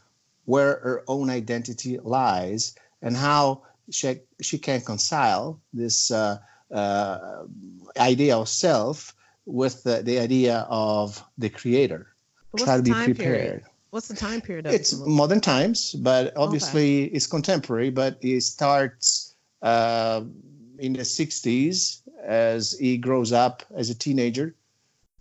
where 0.48 0.80
her 0.80 1.04
own 1.08 1.28
identity 1.28 1.98
lies 2.02 2.74
and 3.02 3.14
how 3.14 3.60
she, 3.90 4.16
she 4.40 4.56
can 4.56 4.80
reconcile 4.80 5.60
this 5.74 6.10
uh, 6.10 6.38
uh, 6.72 7.44
idea 7.98 8.34
of 8.34 8.48
self 8.48 9.14
with 9.44 9.82
the, 9.82 10.00
the 10.02 10.18
idea 10.18 10.66
of 10.70 11.22
the 11.36 11.50
creator. 11.50 12.14
What's 12.52 12.64
Try 12.64 12.78
to 12.78 12.82
be 12.82 12.92
time 12.92 13.12
prepared. 13.12 13.40
period? 13.40 13.62
What's 13.90 14.08
the 14.08 14.16
time 14.16 14.40
period 14.40 14.64
of 14.66 14.72
It's 14.72 14.96
modern 14.96 15.40
times, 15.40 15.92
but 15.92 16.32
obviously 16.34 17.04
it's 17.12 17.26
contemporary. 17.26 17.90
But 17.90 18.16
it 18.22 18.40
starts 18.40 19.34
uh, 19.60 20.24
in 20.78 20.94
the 20.94 21.04
'60s 21.04 22.00
as 22.24 22.72
he 22.72 22.96
grows 22.96 23.32
up 23.32 23.64
as 23.74 23.90
a 23.90 23.94
teenager. 23.94 24.54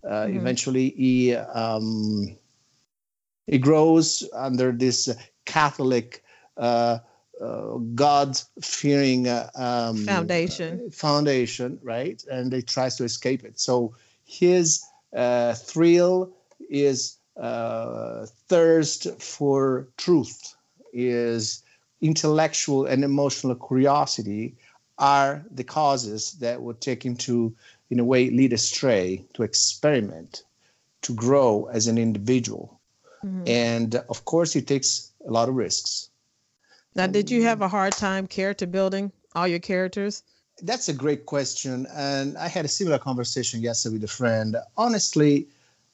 Uh, 0.04 0.28
Mhm. 0.28 0.36
Eventually, 0.40 0.90
he 0.92 1.36
um, 1.36 2.38
he 3.48 3.58
grows 3.58 4.28
under 4.34 4.72
this 4.72 5.10
Catholic, 5.46 6.24
uh, 6.58 7.00
uh, 7.42 7.78
God-fearing 7.96 9.28
uh, 9.28 9.50
um, 9.56 9.96
Foundation. 10.06 10.92
foundation, 10.92 11.80
right? 11.82 12.24
And 12.30 12.54
it 12.54 12.68
tries 12.68 12.96
to 12.98 13.04
escape 13.04 13.44
it. 13.44 13.60
So 13.60 13.96
his 14.26 14.84
uh, 15.16 15.54
thrill 15.54 16.34
is 16.70 17.18
uh, 17.38 18.26
thirst 18.48 19.22
for 19.22 19.88
truth, 19.98 20.56
is 20.92 21.64
intellectual 22.02 22.86
and 22.86 23.04
emotional 23.04 23.56
curiosity 23.56 24.56
are 24.98 25.46
the 25.52 25.64
causes 25.64 26.34
that 26.34 26.62
would 26.62 26.82
take 26.82 27.06
him 27.06 27.16
to, 27.16 27.56
in 27.90 28.00
a 28.00 28.04
way, 28.04 28.30
lead 28.30 28.52
astray, 28.52 29.24
to 29.34 29.44
experiment, 29.44 30.44
to 31.04 31.14
grow 31.14 31.70
as 31.72 31.88
an 31.88 31.98
individual. 31.98 32.77
Mhm. 33.24 33.48
And 33.48 33.96
of 34.10 34.26
course, 34.26 34.54
he 34.54 34.62
takes 34.62 35.12
a 35.28 35.32
lot 35.32 35.50
of 35.50 35.56
risks. 35.56 36.10
Now, 36.96 37.08
did 37.08 37.30
you 37.30 37.44
have 37.44 37.62
a 37.62 37.68
hard 37.68 37.94
time 37.94 38.28
character 38.28 38.66
building 38.66 39.12
all 39.36 39.48
your 39.48 39.60
characters? 39.60 40.24
That's 40.64 40.90
a 40.90 40.94
great 40.94 41.26
question. 41.26 41.86
And 41.94 42.38
I 42.38 42.48
had 42.48 42.66
a 42.66 42.68
similar 42.68 42.98
conversation 42.98 43.62
yesterday 43.62 43.94
with 43.94 44.04
a 44.04 44.08
friend. 44.08 44.58
Honestly, 44.76 45.48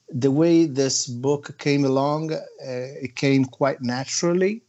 the 0.08 0.30
way 0.30 0.64
this 0.64 1.06
book 1.06 1.58
came 1.58 1.84
along, 1.84 2.32
uh, 2.32 2.38
it 3.06 3.16
came 3.16 3.44
quite 3.44 3.82
naturally. 3.82 4.62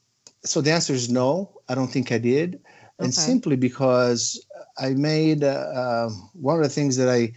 So 0.44 0.62
the 0.62 0.72
answer 0.72 0.94
is 0.94 1.10
no, 1.10 1.50
I 1.70 1.76
don't 1.76 1.92
think 1.92 2.12
I 2.12 2.18
did. 2.18 2.60
And 3.00 3.14
simply 3.14 3.56
because 3.56 4.46
I 4.78 4.90
made 4.94 5.44
uh, 5.44 5.48
uh, 5.82 6.10
one 6.34 6.58
of 6.58 6.64
the 6.64 6.70
things 6.70 6.98
that 6.98 7.10
I 7.10 7.34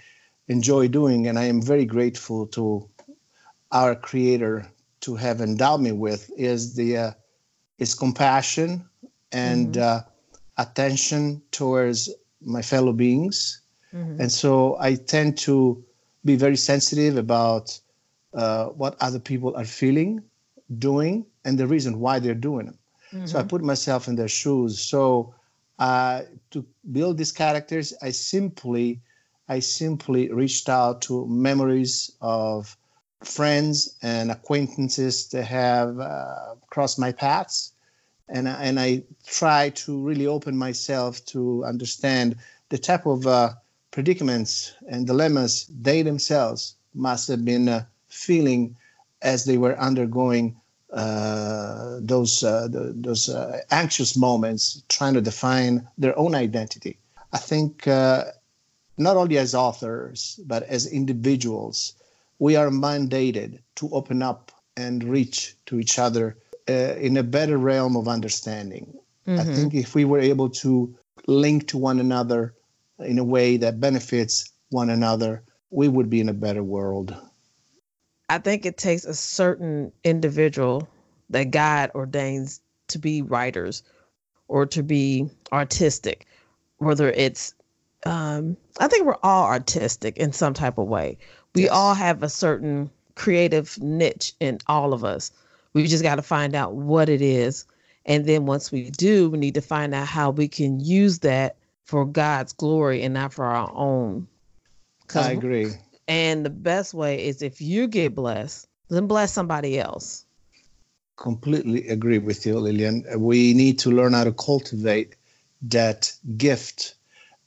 enjoy 0.49 0.89
doing, 0.89 1.27
and 1.29 1.39
I 1.39 1.45
am 1.45 1.63
very 1.63 1.85
grateful 1.85 2.47
to 2.49 2.89
our 3.71 3.95
creator 3.95 4.67
to 5.09 5.17
have 5.17 5.41
endowed 5.43 5.83
me 5.83 5.93
with, 5.93 6.31
is 6.37 6.77
the 6.77 6.97
uh, 6.99 7.13
is 7.79 7.95
compassion 7.95 8.89
and 9.33 9.77
uh, 9.79 10.03
attention 10.59 11.43
towards 11.51 12.11
my 12.43 12.63
fellow 12.63 12.93
beings. 12.93 13.63
Mhm. 13.95 14.21
And 14.21 14.33
so 14.33 14.77
I 14.81 14.97
tend 14.97 15.39
to 15.49 15.85
be 16.25 16.37
very 16.37 16.57
sensitive 16.57 17.17
about 17.17 17.81
uh, 18.35 18.67
what 18.81 18.97
other 19.01 19.21
people 19.21 19.57
are 19.57 19.65
feeling, 19.65 20.23
doing, 20.79 21.27
and 21.45 21.59
the 21.59 21.67
reason 21.67 22.01
why 22.01 22.21
they're 22.21 22.35
doing 22.51 22.67
them. 22.67 22.79
So 23.25 23.39
I 23.39 23.43
Mhm. 23.43 23.49
put 23.49 23.63
myself 23.63 24.09
in 24.09 24.17
their 24.17 24.29
shoes. 24.29 24.81
So 24.81 25.35
uh, 25.79 26.23
to 26.53 26.65
build 26.93 27.19
these 27.19 27.33
characters, 27.33 27.95
I 28.03 28.11
simply, 28.11 29.03
I 29.49 29.61
simply 29.61 30.31
reached 30.33 30.69
out 30.69 31.03
to 31.09 31.27
memories 31.27 32.13
of 32.21 32.77
friends 33.25 33.97
and 34.03 34.31
acquaintances 34.31 35.29
that 35.29 35.45
have 35.45 35.99
uh, 35.99 36.55
crossed 36.71 36.99
my 36.99 37.13
paths, 37.13 37.73
and 38.29 38.49
I- 38.49 38.63
and 38.63 38.79
I 38.81 39.03
try 39.27 39.71
to 39.71 40.01
really 40.09 40.27
open 40.27 40.57
myself 40.57 41.25
to 41.27 41.65
understand 41.65 42.37
the 42.69 42.79
type 42.79 43.07
of 43.07 43.27
uh, 43.27 43.55
predicaments 43.91 44.73
and 44.89 45.07
dilemmas 45.07 45.67
they 45.83 46.03
themselves 46.03 46.77
must 46.95 47.29
have 47.29 47.45
been 47.45 47.69
uh, 47.69 47.85
feeling 48.09 48.77
as 49.23 49.45
they 49.45 49.59
were 49.59 49.79
undergoing 49.79 50.57
uh, 50.93 51.99
those 52.01 52.43
uh, 52.43 52.69
the, 52.69 52.93
those 52.97 53.29
uh, 53.29 53.61
anxious 53.71 54.17
moments, 54.17 54.83
trying 54.89 55.15
to 55.15 55.21
define 55.21 55.87
their 55.99 56.19
own 56.19 56.35
identity. 56.35 56.97
I 57.33 57.39
think 57.39 57.87
uh, 57.87 58.25
not 58.97 59.17
only 59.17 59.39
as 59.39 59.55
authors 59.55 60.41
but 60.47 60.63
as 60.65 60.87
individuals, 60.87 61.95
we 62.39 62.57
are 62.57 62.71
mandated 62.71 63.59
to 63.77 63.89
open 63.91 64.23
up 64.23 64.53
and 64.77 65.05
reach 65.05 65.57
to 65.67 65.79
each 65.79 65.99
other 65.99 66.37
uh, 66.69 66.95
in 66.97 67.17
a 67.17 67.23
better 67.23 67.59
realm 67.59 67.97
of 67.97 68.09
understanding. 68.09 68.95
I 69.27 69.45
Mhm. 69.45 69.55
think 69.55 69.75
if 69.75 69.95
we 69.95 70.05
were 70.05 70.21
able 70.21 70.51
to 70.51 70.95
link 71.27 71.69
to 71.69 71.79
one 71.79 71.99
another 71.99 72.55
in 73.01 73.19
a 73.19 73.25
way 73.25 73.57
that 73.59 73.81
benefits 73.81 74.53
one 74.71 74.91
another, 74.91 75.43
we 75.71 75.89
would 75.89 76.09
be 76.11 76.21
in 76.21 76.29
a 76.29 76.35
better 76.35 76.63
world. 76.63 77.15
I 78.29 78.39
think 78.39 78.67
it 78.67 78.77
takes 78.77 79.05
a 79.05 79.15
certain 79.15 79.93
individual 80.05 80.87
that 81.31 81.51
God 81.51 81.91
ordains 81.95 82.61
to 82.89 82.99
be 82.99 83.23
writers 83.23 83.83
or 84.49 84.67
to 84.67 84.83
be 84.83 85.29
artistic, 85.53 86.27
whether 86.79 87.11
it's, 87.11 87.55
um, 88.05 88.57
I 88.79 88.89
think 88.89 89.07
we're 89.07 89.17
all 89.23 89.45
artistic 89.45 90.17
in 90.17 90.33
some 90.33 90.55
type 90.55 90.79
of 90.79 90.87
way. 90.89 91.19
We 91.55 91.63
Yes. 91.65 91.73
all 91.73 91.95
have 91.95 92.23
a 92.23 92.29
certain 92.29 92.91
creative 93.15 93.81
niche 93.83 94.33
in 94.41 94.59
all 94.67 94.93
of 94.93 95.05
us. 95.05 95.33
We 95.73 95.87
just 95.87 96.03
got 96.03 96.17
to 96.17 96.23
find 96.23 96.55
out 96.55 96.75
what 96.75 97.09
it 97.09 97.21
is. 97.21 97.65
And 98.07 98.27
then 98.27 98.47
once 98.47 98.73
we 98.73 98.91
do, 98.91 99.31
we 99.31 99.39
need 99.39 99.55
to 99.55 99.61
find 99.61 99.95
out 99.95 100.07
how 100.07 100.31
we 100.31 100.49
can 100.49 100.81
use 100.81 101.19
that 101.21 101.57
for 101.85 102.05
God's 102.05 102.53
glory 102.53 103.03
and 103.03 103.15
not 103.15 103.33
for 103.33 103.45
our 103.45 103.71
own. 103.75 104.27
I 105.15 105.33
agree. 105.33 105.73
and 106.07 106.45
the 106.45 106.51
best 106.51 106.95
way 106.95 107.27
is 107.27 107.43
if 107.43 107.61
you 107.61 107.87
get 107.87 108.15
blessed, 108.15 108.67
then 108.89 109.07
bless 109.07 109.33
somebody 109.33 109.79
else. 109.79 110.25
Completely 111.17 111.89
agree 111.89 112.19
with 112.19 112.47
you, 112.47 112.59
Lillian. 112.59 113.05
We 113.17 113.53
need 113.53 113.79
to 113.81 113.91
learn 113.91 114.13
how 114.13 114.25
to 114.25 114.33
cultivate 114.33 115.17
that 115.63 116.13
gift. 116.37 116.95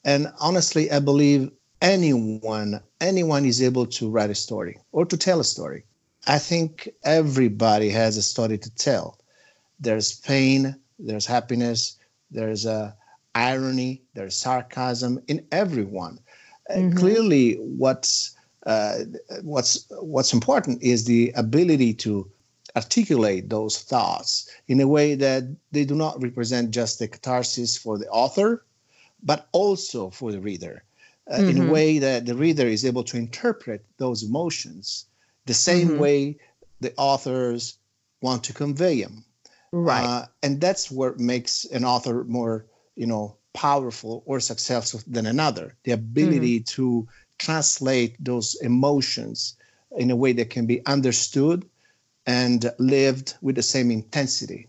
And 0.04 0.26
honestly, 0.40 0.90
I 0.90 0.98
believe 0.98 1.50
anyone, 1.82 2.80
anyone 3.00 3.44
is 3.44 3.60
able 3.60 3.86
to 3.86 4.08
write 4.08 4.30
a 4.30 4.34
story 4.34 4.78
or 4.92 5.04
to 5.04 5.16
tell 5.16 5.40
a 5.40 5.44
story. 5.44 5.84
I 6.26 6.38
think 6.38 6.88
everybody 7.04 7.90
has 7.90 8.16
a 8.16 8.22
story 8.22 8.56
to 8.58 8.74
tell. 8.76 9.18
There's 9.80 10.14
pain, 10.20 10.76
there's 10.98 11.26
happiness, 11.26 11.98
there's 12.30 12.64
uh, 12.64 12.92
irony, 13.34 14.02
there's 14.14 14.36
sarcasm 14.36 15.20
in 15.26 15.44
everyone. 15.50 16.20
Uh, 16.70 16.74
Mhm. 16.74 16.96
clearly, 16.96 17.54
what's 17.56 18.36
uh, 18.64 18.98
what's 19.42 19.86
what's 20.00 20.32
important 20.32 20.80
is 20.82 21.04
the 21.04 21.32
ability 21.34 21.92
to 21.92 22.30
articulate 22.76 23.50
those 23.50 23.80
thoughts 23.80 24.48
in 24.68 24.80
a 24.80 24.86
way 24.86 25.16
that 25.16 25.42
they 25.72 25.84
do 25.84 25.96
not 25.96 26.22
represent 26.22 26.70
just 26.70 27.00
the 27.00 27.08
catharsis 27.08 27.76
for 27.76 27.98
the 27.98 28.08
author, 28.08 28.64
but 29.24 29.48
also 29.50 30.10
for 30.10 30.30
the 30.30 30.40
reader, 30.40 30.84
uh, 31.30 31.42
in 31.48 31.58
a 31.58 31.72
way 31.72 31.98
that 31.98 32.26
the 32.26 32.34
reader 32.34 32.66
is 32.66 32.84
able 32.84 33.04
to 33.04 33.16
interpret 33.16 33.84
those 33.98 34.22
emotions 34.22 35.06
the 35.46 35.54
same 35.54 35.88
Mhm. 35.88 35.98
way 35.98 36.36
the 36.80 36.92
authors 36.96 37.78
want 38.22 38.44
to 38.44 38.52
convey 38.52 39.02
them. 39.02 39.24
Right. 39.72 40.04
Uh, 40.04 40.26
and 40.42 40.60
that's 40.60 40.90
what 40.90 41.18
makes 41.18 41.64
an 41.66 41.84
author 41.84 42.24
more, 42.24 42.66
you 42.96 43.06
know, 43.06 43.36
powerful 43.54 44.22
or 44.26 44.40
successful 44.40 45.00
than 45.06 45.26
another. 45.26 45.76
The 45.84 45.92
ability 45.92 46.60
to 46.76 47.06
translate 47.38 48.16
those 48.22 48.54
emotions 48.62 49.56
in 49.96 50.10
a 50.10 50.16
way 50.16 50.32
that 50.32 50.50
can 50.50 50.66
be 50.66 50.84
understood 50.86 51.68
and 52.26 52.70
lived 52.78 53.34
with 53.42 53.56
the 53.56 53.62
same 53.62 53.90
intensity. 53.90 54.68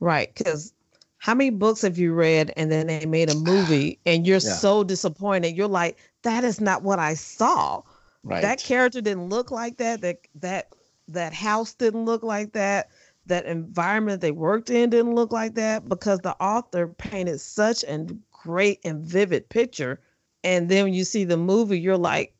right. 0.00 0.32
Because 0.34 0.72
how 1.18 1.34
many 1.34 1.50
books 1.50 1.82
have 1.82 1.98
you 1.98 2.12
read 2.12 2.52
and 2.56 2.70
then 2.70 2.86
they 2.86 3.06
made 3.06 3.28
a 3.30 3.34
movie 3.46 3.98
and 4.06 4.26
you're 4.26 4.36
Yeah. 4.36 4.54
so 4.54 4.84
disappointed? 4.84 5.56
You're 5.56 5.68
like, 5.68 5.98
that 6.22 6.44
is 6.44 6.60
not 6.60 6.82
what 6.82 6.98
I 6.98 7.14
saw. 7.14 7.82
Right. 8.22 8.42
That 8.42 8.58
character 8.58 9.00
didn't 9.00 9.28
look 9.28 9.50
like 9.50 9.76
that. 9.78 10.00
That 10.00 10.18
that 10.36 10.68
that 11.08 11.32
house 11.32 11.74
didn't 11.74 12.04
look 12.04 12.22
like 12.22 12.52
that. 12.52 12.90
That 13.26 13.46
environment 13.46 14.20
they 14.20 14.30
worked 14.30 14.70
in 14.70 14.90
didn't 14.90 15.14
look 15.14 15.32
like 15.32 15.54
that 15.54 15.88
because 15.88 16.20
the 16.20 16.36
author 16.40 16.88
painted 16.88 17.40
such 17.40 17.84
a 17.84 18.06
great 18.32 18.80
and 18.84 19.04
vivid 19.04 19.48
picture. 19.48 20.00
And 20.44 20.68
then 20.68 20.84
when 20.84 20.94
you 20.94 21.04
see 21.04 21.24
the 21.24 21.36
movie, 21.36 21.78
you're 21.80 21.96
like, 21.98 22.34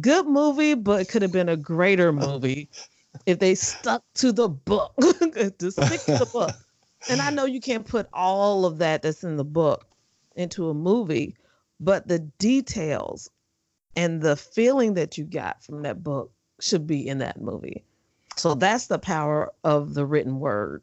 good 0.00 0.26
movie, 0.26 0.74
but 0.74 1.00
it 1.00 1.08
could 1.08 1.22
have 1.22 1.32
been 1.32 1.48
a 1.48 1.56
greater 1.56 2.12
movie 2.12 2.68
if 3.26 3.38
they 3.38 3.54
stuck 3.54 4.02
to 4.14 4.32
the 4.32 4.48
book. 4.48 4.94
to 5.00 5.70
stick 5.70 6.00
to 6.04 6.16
the 6.18 6.28
book. 6.32 6.54
And 7.08 7.20
I 7.20 7.30
know 7.30 7.44
you 7.44 7.60
can't 7.60 7.86
put 7.86 8.08
all 8.12 8.64
of 8.64 8.78
that 8.78 9.02
that's 9.02 9.24
in 9.24 9.36
the 9.36 9.44
book 9.44 9.86
into 10.34 10.68
a 10.68 10.74
movie, 10.74 11.36
but 11.80 12.08
the 12.08 12.18
details 12.18 13.30
and 13.96 14.20
the 14.20 14.36
feeling 14.36 14.94
that 14.94 15.16
you 15.16 15.24
got 15.24 15.62
from 15.62 15.82
that 15.82 16.02
book 16.02 16.30
should 16.60 16.86
be 16.86 17.06
in 17.06 17.18
that 17.18 17.40
movie. 17.40 17.84
So 18.36 18.54
that's 18.54 18.86
the 18.86 18.98
power 18.98 19.52
of 19.64 19.94
the 19.94 20.04
written 20.04 20.38
word. 20.40 20.82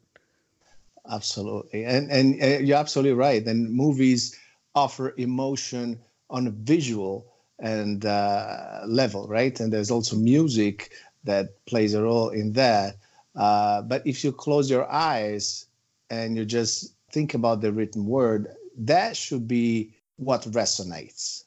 Absolutely, 1.10 1.84
and 1.84 2.10
and 2.10 2.42
uh, 2.42 2.58
you're 2.58 2.78
absolutely 2.78 3.12
right. 3.12 3.46
And 3.46 3.70
movies 3.70 4.36
offer 4.74 5.14
emotion 5.18 6.00
on 6.30 6.46
a 6.46 6.50
visual 6.50 7.26
and 7.60 8.04
uh, 8.04 8.80
level, 8.86 9.28
right? 9.28 9.58
And 9.60 9.72
there's 9.72 9.90
also 9.90 10.16
music 10.16 10.92
that 11.24 11.64
plays 11.66 11.94
a 11.94 12.02
role 12.02 12.30
in 12.30 12.52
that. 12.54 12.96
Uh, 13.36 13.82
but 13.82 14.06
if 14.06 14.24
you 14.24 14.32
close 14.32 14.70
your 14.70 14.90
eyes 14.90 15.66
and 16.14 16.36
you 16.36 16.44
just 16.44 16.94
think 17.12 17.34
about 17.34 17.60
the 17.60 17.72
written 17.72 18.06
word, 18.06 18.54
that 18.78 19.16
should 19.16 19.46
be 19.48 19.94
what 20.16 20.42
resonates. 20.60 21.44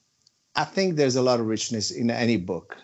I 0.56 0.66
think 0.66 0.96
there's 0.96 1.16
a 1.16 1.22
lot 1.22 1.40
of 1.40 1.46
richness 1.46 1.92
in 1.92 2.10
any 2.10 2.38
book. 2.38 2.76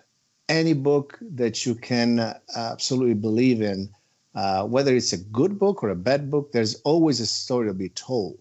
Any 0.49 0.73
book 0.73 1.17
that 1.35 1.65
you 1.65 1.75
can 1.75 2.19
uh, 2.19 2.39
absolutely 2.55 3.15
believe 3.15 3.61
in, 3.61 3.89
uh, 4.35 4.63
whether 4.65 4.95
it's 4.95 5.13
a 5.13 5.25
good 5.39 5.57
book 5.57 5.83
or 5.83 5.89
a 5.89 5.95
bad 6.09 6.29
book, 6.29 6.51
there's 6.51 6.75
always 6.81 7.19
a 7.19 7.25
story 7.25 7.67
to 7.67 7.73
be 7.73 7.89
told. 7.89 8.39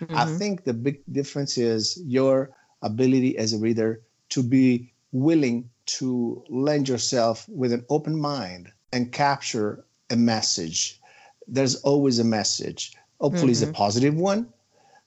Mm-hmm. 0.00 0.16
I 0.16 0.26
think 0.38 0.64
the 0.64 0.74
big 0.74 1.00
difference 1.12 1.56
is 1.56 2.00
your 2.04 2.50
ability 2.82 3.38
as 3.38 3.52
a 3.52 3.58
reader 3.58 4.02
to 4.30 4.42
be 4.42 4.92
willing 5.12 5.70
to 5.86 6.42
lend 6.48 6.88
yourself 6.88 7.48
with 7.48 7.72
an 7.72 7.84
open 7.88 8.18
mind 8.18 8.72
and 8.92 9.12
capture 9.12 9.84
a 10.10 10.16
message. 10.16 11.00
There's 11.46 11.76
always 11.82 12.18
a 12.18 12.24
message. 12.24 12.94
Hopefully, 13.20 13.42
mm-hmm. 13.42 13.50
it's 13.50 13.62
a 13.62 13.66
mm-hmm. 13.66 13.74
positive 13.74 14.14
one, 14.14 14.52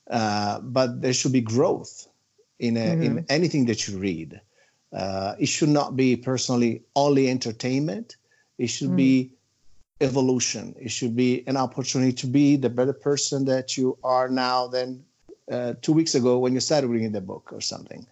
uh, 0.10 0.60
but 0.62 1.02
there 1.02 1.14
should 1.14 1.34
be 1.34 1.42
growth 1.42 2.08
in, 2.60 2.78
a, 2.78 2.80
mm-hmm. 2.80 3.04
in 3.04 3.26
anything 3.30 3.66
that 3.66 3.88
you 3.88 3.98
read. 3.98 4.40
Uh, 4.94 5.36
it 5.40 5.48
should 5.48 5.70
not 5.70 5.96
be 5.96 6.16
personally 6.16 6.82
only 6.96 7.30
entertainment. 7.30 8.16
It 8.58 8.68
should 8.68 8.92
mm. 8.92 8.96
be 8.96 9.32
evolution. 10.02 10.76
It 10.80 10.90
should 10.92 11.16
be 11.16 11.44
an 11.48 11.58
opportunity 11.58 12.14
to 12.14 12.28
be 12.28 12.56
the 12.56 12.70
better 12.70 12.94
person 12.94 13.46
that 13.46 13.78
you 13.78 13.98
are 14.04 14.30
now 14.30 14.68
than 14.68 15.04
uh, 15.52 15.74
two 15.82 15.94
weeks 15.94 16.16
ago 16.16 16.40
when 16.40 16.54
you 16.54 16.60
started 16.60 16.88
reading 16.88 17.12
the 17.12 17.22
book 17.22 17.52
or 17.52 17.62
something. 17.62 18.06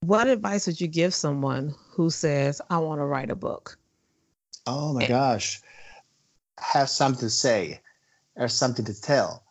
What 0.00 0.26
advice 0.26 0.66
would 0.66 0.80
you 0.80 0.88
give 0.88 1.14
someone 1.14 1.74
who 1.90 2.10
says, 2.10 2.60
I 2.68 2.78
want 2.78 3.00
to 3.00 3.04
write 3.04 3.30
a 3.30 3.36
book? 3.36 3.78
Oh 4.66 4.92
my 4.92 5.02
and- 5.02 5.08
gosh. 5.08 5.60
Have 6.58 6.88
something 6.88 7.20
to 7.20 7.30
say, 7.30 7.80
or 8.36 8.48
something 8.48 8.84
to 8.84 9.00
tell. 9.00 9.44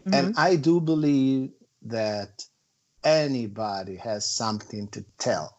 Mm-hmm. 0.00 0.14
And 0.14 0.34
I 0.36 0.56
do 0.56 0.80
believe 0.80 1.50
that 1.82 2.44
anybody 3.04 3.96
has 3.96 4.28
something 4.28 4.88
to 4.88 5.04
tell. 5.18 5.56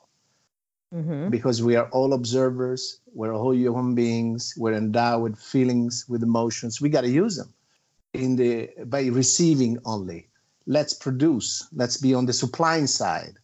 Mm-hmm. 0.94 1.30
Because 1.30 1.62
we 1.62 1.76
are 1.76 1.90
all 1.90 2.14
observers, 2.14 3.02
we're 3.14 3.34
all 3.34 3.54
human 3.54 3.94
beings, 3.94 4.54
we're 4.58 4.74
endowed 4.74 5.22
with 5.22 5.38
feelings, 5.38 6.06
with 6.08 6.24
emotions. 6.24 6.80
We 6.80 6.90
got 6.90 7.02
to 7.02 7.10
use 7.10 7.36
them 7.36 7.54
in 8.14 8.38
the 8.38 8.70
by 8.86 9.08
receiving 9.08 9.80
only. 9.84 10.30
Let's 10.66 10.94
produce. 10.94 11.68
Let's 11.74 11.98
be 11.98 12.14
on 12.14 12.26
the 12.26 12.34
supplying 12.34 12.88
side 12.88 13.38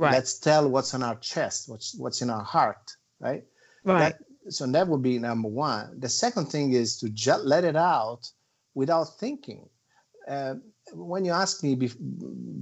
Right. 0.00 0.12
Let's 0.12 0.38
tell 0.38 0.66
what's 0.66 0.94
on 0.94 1.02
our 1.02 1.16
chest, 1.16 1.68
what's 1.68 1.94
what's 1.94 2.22
in 2.22 2.30
our 2.30 2.42
heart, 2.42 2.96
right? 3.18 3.44
Right. 3.84 3.98
That, 3.98 4.18
so 4.48 4.66
that 4.66 4.88
would 4.88 5.02
be 5.02 5.18
number 5.18 5.48
one. 5.48 5.98
The 5.98 6.08
second 6.08 6.46
thing 6.46 6.72
is 6.72 6.98
to 6.98 7.08
just 7.08 7.44
let 7.44 7.64
it 7.64 7.76
out 7.76 8.30
without 8.74 9.18
thinking. 9.18 9.68
Uh, 10.28 10.54
when 10.92 11.24
you 11.24 11.32
ask 11.32 11.62
me 11.62 11.74
be, 11.74 11.90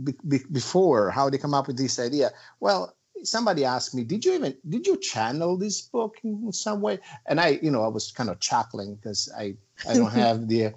be, 0.05 0.41
before 0.51 1.11
how 1.11 1.29
they 1.31 1.39
come 1.39 1.55
up 1.55 1.67
with 1.67 1.77
this 1.77 1.99
idea, 1.99 2.31
well, 2.61 2.95
somebody 3.23 3.65
asked 3.65 3.95
me, 3.95 4.05
"Did 4.05 4.25
you 4.25 4.35
even 4.35 4.57
did 4.69 4.87
you 4.87 4.97
channel 4.97 5.57
this 5.57 5.83
book 5.83 6.17
in 6.23 6.53
some 6.53 6.81
way?" 6.81 6.99
And 7.27 7.41
I, 7.41 7.59
you 7.63 7.71
know, 7.71 7.85
I 7.85 7.89
was 7.89 8.13
kind 8.13 8.31
of 8.31 8.41
chuckling 8.41 8.97
because 8.97 9.29
I 9.37 9.57
I 9.89 9.95
don't 9.95 10.13
have 10.25 10.49
the 10.49 10.73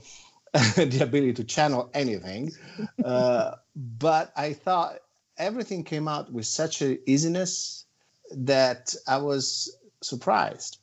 the 0.54 1.00
ability 1.02 1.34
to 1.34 1.44
channel 1.44 1.90
anything, 1.94 2.52
uh, 3.06 3.56
but 3.76 4.32
I 4.36 4.54
thought 4.54 5.00
everything 5.38 5.84
came 5.84 6.08
out 6.08 6.32
with 6.32 6.46
such 6.46 6.82
a 6.82 6.98
easiness 7.10 7.86
that 8.32 8.94
I 9.08 9.18
was 9.18 9.76
surprised. 10.02 10.78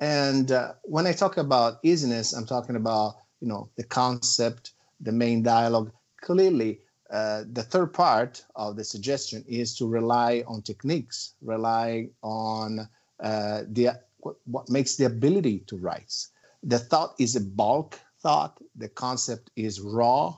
And 0.00 0.52
uh, 0.52 0.74
when 0.84 1.06
I 1.06 1.12
talk 1.12 1.36
about 1.36 1.78
easiness, 1.82 2.32
I'm 2.32 2.46
talking 2.46 2.76
about 2.76 3.16
you 3.40 3.48
know 3.48 3.70
the 3.76 3.84
concept, 3.84 4.72
the 5.00 5.12
main 5.12 5.42
dialogue. 5.42 5.90
Clearly, 6.20 6.80
uh, 7.10 7.44
the 7.52 7.62
third 7.62 7.92
part 7.92 8.44
of 8.54 8.76
the 8.76 8.84
suggestion 8.84 9.44
is 9.48 9.76
to 9.76 9.86
rely 9.86 10.44
on 10.46 10.62
techniques, 10.62 11.34
rely 11.42 12.08
on 12.22 12.88
uh, 13.20 13.62
the 13.68 13.90
what, 14.18 14.68
makes 14.68 14.96
the 14.96 15.04
ability 15.04 15.64
to 15.66 15.76
write. 15.76 16.14
The 16.62 16.78
thought 16.78 17.14
is 17.18 17.36
a 17.36 17.40
bulk 17.40 17.98
thought. 18.20 18.58
The 18.76 18.88
concept 18.88 19.50
is 19.56 19.80
raw, 19.80 20.36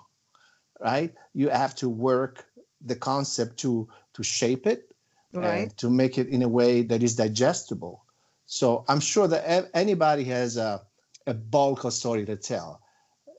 right? 0.81 1.15
You 1.35 1.49
have 1.49 1.75
to 1.77 1.89
work 1.89 2.47
the 2.81 2.97
concept 2.97 3.59
to 3.59 3.89
to 4.15 4.23
shape 4.23 4.67
it 4.67 4.95
right. 5.33 5.63
and 5.63 5.77
to 5.79 5.91
make 5.91 6.19
it 6.19 6.29
in 6.29 6.43
a 6.43 6.49
way 6.49 6.83
that 6.83 7.03
is 7.03 7.17
digestible. 7.17 8.05
So 8.51 8.85
I'm 8.89 8.99
sure 8.99 9.29
that 9.29 9.71
anybody 9.75 10.25
has 10.25 10.57
a, 10.57 10.83
a 11.29 11.35
bulk 11.35 11.85
of 11.85 11.93
story 11.93 12.27
to 12.27 12.35
tell. 12.35 12.83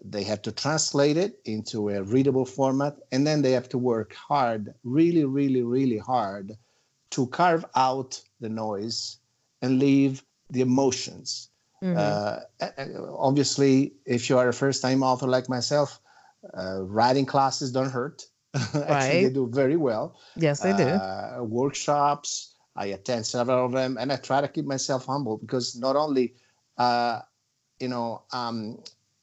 They 0.01 0.23
have 0.23 0.41
to 0.43 0.53
translate 0.53 1.17
it 1.17 1.41
into 1.43 1.89
a 1.89 2.01
readable 2.01 2.45
format, 2.45 2.95
and 3.11 3.27
then 3.27 3.41
they 3.41 3.51
have 3.51 3.67
to 3.69 3.77
work 3.77 4.13
hard, 4.15 4.73
really, 4.85 5.25
really, 5.25 5.63
really 5.63 5.97
hard, 5.97 6.57
to 7.09 7.27
carve 7.27 7.65
out 7.75 8.21
the 8.39 8.47
noise 8.47 9.17
and 9.61 9.79
leave 9.79 10.23
the 10.49 10.61
emotions. 10.61 11.49
Mm-hmm. 11.83 11.97
Uh, 11.99 13.11
obviously, 13.17 13.93
if 14.05 14.29
you 14.29 14.37
are 14.37 14.47
a 14.47 14.53
first-time 14.53 15.03
author 15.03 15.27
like 15.27 15.49
myself, 15.49 15.99
uh, 16.57 16.83
writing 16.83 17.25
classes 17.25 17.69
don't 17.73 17.91
hurt. 17.91 18.25
Actually, 18.55 18.81
right. 18.87 19.23
they 19.23 19.29
do 19.29 19.49
very 19.51 19.75
well. 19.75 20.15
Yes, 20.37 20.61
they 20.61 20.71
do. 20.71 20.87
Uh, 20.87 21.39
workshops, 21.41 22.55
I 22.75 22.87
attend 22.87 23.25
several 23.25 23.65
of 23.65 23.71
them, 23.71 23.97
and 23.99 24.11
I 24.11 24.15
try 24.15 24.41
to 24.41 24.47
keep 24.47 24.65
myself 24.65 25.05
humble 25.05 25.37
because 25.37 25.75
not 25.75 25.95
only, 25.95 26.35
uh, 26.77 27.19
you 27.79 27.87
know, 27.87 28.23
um, 28.31 28.79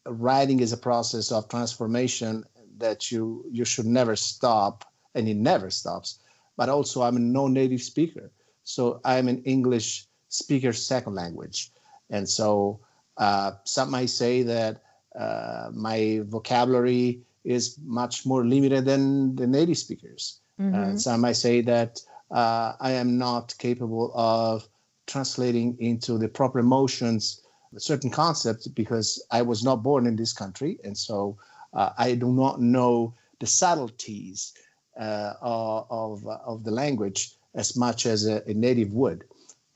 writing 0.06 0.60
is 0.60 0.72
a 0.72 0.76
process 0.76 1.32
of 1.32 1.48
transformation 1.48 2.44
that 2.78 3.10
you 3.10 3.44
you 3.50 3.64
should 3.64 3.86
never 3.86 4.16
stop, 4.16 4.84
and 5.14 5.28
it 5.28 5.36
never 5.36 5.70
stops. 5.70 6.18
But 6.56 6.68
also, 6.68 7.02
I'm 7.02 7.16
a 7.16 7.20
non-native 7.20 7.82
speaker, 7.82 8.30
so 8.64 9.00
I'm 9.04 9.28
an 9.28 9.42
English 9.44 10.06
speaker 10.28 10.72
second 10.72 11.14
language, 11.14 11.72
and 12.10 12.28
so 12.28 12.80
uh, 13.16 13.52
some 13.64 13.90
might 13.90 14.10
say 14.10 14.42
that 14.42 14.82
uh, 15.18 15.70
my 15.72 16.20
vocabulary 16.24 17.22
is 17.44 17.78
much 17.84 18.26
more 18.26 18.44
limited 18.44 18.84
than 18.84 19.34
the 19.36 19.46
native 19.46 19.78
speakers. 19.78 20.40
Mm-hmm. 20.60 20.74
And 20.74 21.00
some 21.00 21.20
might 21.22 21.36
say 21.36 21.60
that 21.62 22.00
uh, 22.30 22.74
I 22.80 22.92
am 22.92 23.18
not 23.18 23.54
capable 23.58 24.12
of 24.14 24.68
translating 25.06 25.76
into 25.80 26.18
the 26.18 26.28
proper 26.28 26.58
emotions 26.58 27.40
certain 27.76 28.10
concepts 28.10 28.66
because 28.66 29.22
I 29.30 29.42
was 29.42 29.62
not 29.62 29.82
born 29.82 30.06
in 30.06 30.16
this 30.16 30.32
country. 30.32 30.78
And 30.84 30.96
so 30.96 31.36
uh, 31.74 31.90
I 31.98 32.14
do 32.14 32.32
not 32.32 32.60
know 32.60 33.14
the 33.40 33.46
subtleties 33.46 34.54
uh, 34.98 35.34
of, 35.40 36.26
of 36.26 36.64
the 36.64 36.70
language 36.70 37.32
as 37.54 37.76
much 37.76 38.06
as 38.06 38.26
a, 38.26 38.42
a, 38.48 38.54
native 38.54 38.92
would. 38.92 39.24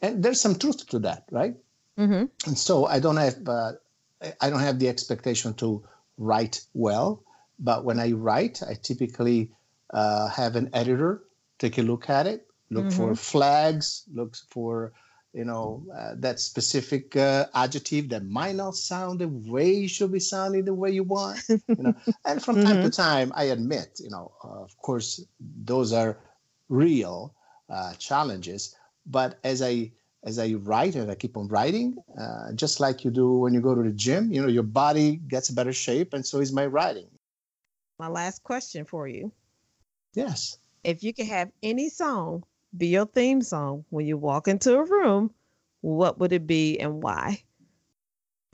And 0.00 0.22
there's 0.22 0.40
some 0.40 0.58
truth 0.58 0.86
to 0.88 0.98
that, 1.00 1.24
right? 1.30 1.54
Mm-hmm. 1.98 2.24
And 2.46 2.58
so 2.58 2.86
I 2.86 2.98
don't 2.98 3.16
have, 3.16 3.36
uh, 3.46 3.72
I 4.40 4.50
don't 4.50 4.60
have 4.60 4.78
the 4.78 4.88
expectation 4.88 5.54
to 5.54 5.84
write 6.18 6.64
well. 6.74 7.22
But 7.58 7.84
when 7.84 8.00
I 8.00 8.12
write, 8.12 8.62
I 8.62 8.74
typically 8.74 9.50
uh, 9.92 10.28
have 10.28 10.56
an 10.56 10.70
editor 10.72 11.22
take 11.62 11.78
a 11.78 11.82
look 11.82 12.10
at 12.10 12.26
it, 12.26 12.46
look 12.70 12.86
mm-hmm. 12.86 12.96
for 12.96 13.14
flags, 13.14 14.04
look 14.12 14.36
for 14.50 14.92
you 15.32 15.46
know 15.46 15.82
uh, 15.98 16.12
that 16.16 16.40
specific 16.40 17.16
uh, 17.16 17.46
adjective 17.54 18.08
that 18.10 18.24
might 18.24 18.56
not 18.56 18.74
sound 18.74 19.20
the 19.20 19.28
way 19.28 19.84
it 19.84 19.90
should 19.90 20.12
be 20.12 20.20
sounding 20.20 20.64
the 20.64 20.74
way 20.74 20.90
you 20.90 21.04
want. 21.04 21.40
You 21.48 21.60
know, 21.78 21.94
and 22.26 22.42
from 22.44 22.56
mm-hmm. 22.56 22.66
time 22.66 22.82
to 22.82 22.90
mm-hmm. 22.90 23.02
time, 23.08 23.32
I 23.34 23.44
admit, 23.56 24.00
you 24.04 24.10
know, 24.10 24.32
uh, 24.44 24.62
of 24.68 24.76
course, 24.78 25.24
those 25.40 25.92
are 25.92 26.18
real 26.68 27.34
uh, 27.70 27.94
challenges. 27.94 28.76
But 29.06 29.38
as 29.44 29.62
I 29.62 29.92
as 30.24 30.38
I 30.38 30.54
write 30.54 30.94
and 30.94 31.10
I 31.10 31.14
keep 31.14 31.36
on 31.36 31.48
writing, 31.48 31.96
uh, 32.20 32.52
just 32.54 32.78
like 32.78 33.04
you 33.04 33.10
do 33.10 33.38
when 33.38 33.54
you 33.54 33.60
go 33.60 33.74
to 33.74 33.82
the 33.82 33.96
gym, 34.06 34.32
you 34.32 34.42
know, 34.42 34.48
your 34.48 34.68
body 34.82 35.16
gets 35.16 35.48
a 35.48 35.54
better 35.54 35.72
shape, 35.72 36.12
and 36.14 36.24
so 36.26 36.40
is 36.40 36.52
my 36.52 36.66
writing 36.66 37.08
my 38.02 38.08
last 38.08 38.42
question 38.42 38.84
for 38.84 39.06
you. 39.06 39.30
Yes. 40.14 40.58
If 40.84 41.02
you 41.02 41.12
could 41.14 41.26
have 41.26 41.50
any 41.62 41.88
song 41.88 42.44
be 42.76 42.88
your 42.88 43.06
theme 43.06 43.42
song 43.42 43.84
when 43.90 44.06
you 44.06 44.16
walk 44.16 44.48
into 44.48 44.76
a 44.76 44.84
room, 44.84 45.30
what 45.80 46.18
would 46.18 46.32
it 46.32 46.46
be 46.46 46.78
and 46.78 47.02
why? 47.02 47.42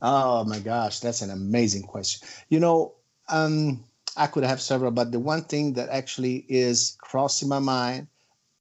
Oh 0.03 0.45
my 0.45 0.59
gosh, 0.59 1.01
that's 1.01 1.23
an 1.23 1.31
amazing 1.31 1.83
question. 1.83 2.29
You 2.49 2.61
know, 2.61 2.95
um, 3.29 3.85
I 4.17 4.27
could 4.27 4.45
have 4.45 4.61
several, 4.61 4.91
but 4.91 5.12
the 5.12 5.21
one 5.21 5.43
thing 5.45 5.75
that 5.75 5.88
actually 5.88 6.45
is 6.49 6.97
crossing 7.01 7.49
my 7.49 7.59
mind 7.59 8.09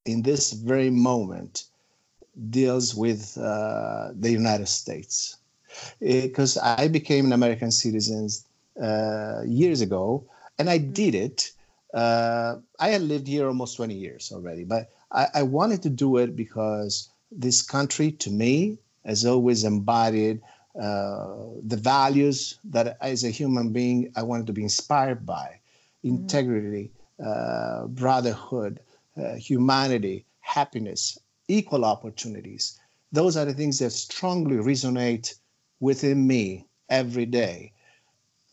in 0.05 0.21
this 0.21 0.53
very 0.53 0.89
moment 0.89 1.65
deals 2.49 2.95
with 2.95 3.37
uh, 3.37 4.09
the 4.13 4.31
United 4.31 4.67
States. 4.67 5.37
Because 5.99 6.57
I 6.57 6.87
became 6.87 7.25
an 7.25 7.33
American 7.33 7.71
citizen 7.71 8.29
uh, 8.81 9.41
years 9.45 9.81
ago, 9.81 10.25
and 10.57 10.69
I 10.69 10.77
did 10.77 11.13
it. 11.13 11.51
Uh, 11.93 12.57
I 12.79 12.89
had 12.89 13.01
lived 13.01 13.27
here 13.27 13.47
almost 13.47 13.77
20 13.77 13.93
years 13.93 14.31
already, 14.33 14.63
but 14.63 14.89
I, 15.11 15.27
I 15.35 15.43
wanted 15.43 15.81
to 15.83 15.89
do 15.89 16.17
it 16.17 16.35
because 16.35 17.09
this 17.31 17.61
country, 17.61 18.11
to 18.11 18.29
me, 18.29 18.77
has 19.05 19.25
always 19.25 19.63
embodied 19.63 20.41
uh, 20.79 21.37
the 21.65 21.77
values 21.77 22.59
that 22.65 22.97
as 23.01 23.23
a 23.23 23.29
human 23.29 23.71
being 23.71 24.11
I 24.15 24.23
wanted 24.23 24.47
to 24.47 24.53
be 24.53 24.63
inspired 24.63 25.25
by 25.25 25.59
mm-hmm. 26.05 26.17
integrity, 26.17 26.91
uh, 27.25 27.87
brotherhood, 27.87 28.81
uh, 29.17 29.35
humanity, 29.35 30.25
happiness, 30.41 31.17
equal 31.47 31.83
opportunities. 31.83 32.79
Those 33.11 33.37
are 33.37 33.45
the 33.45 33.53
things 33.53 33.79
that 33.79 33.91
strongly 33.91 34.57
resonate 34.57 35.33
within 35.79 36.27
me 36.27 36.67
every 36.89 37.25
day. 37.25 37.71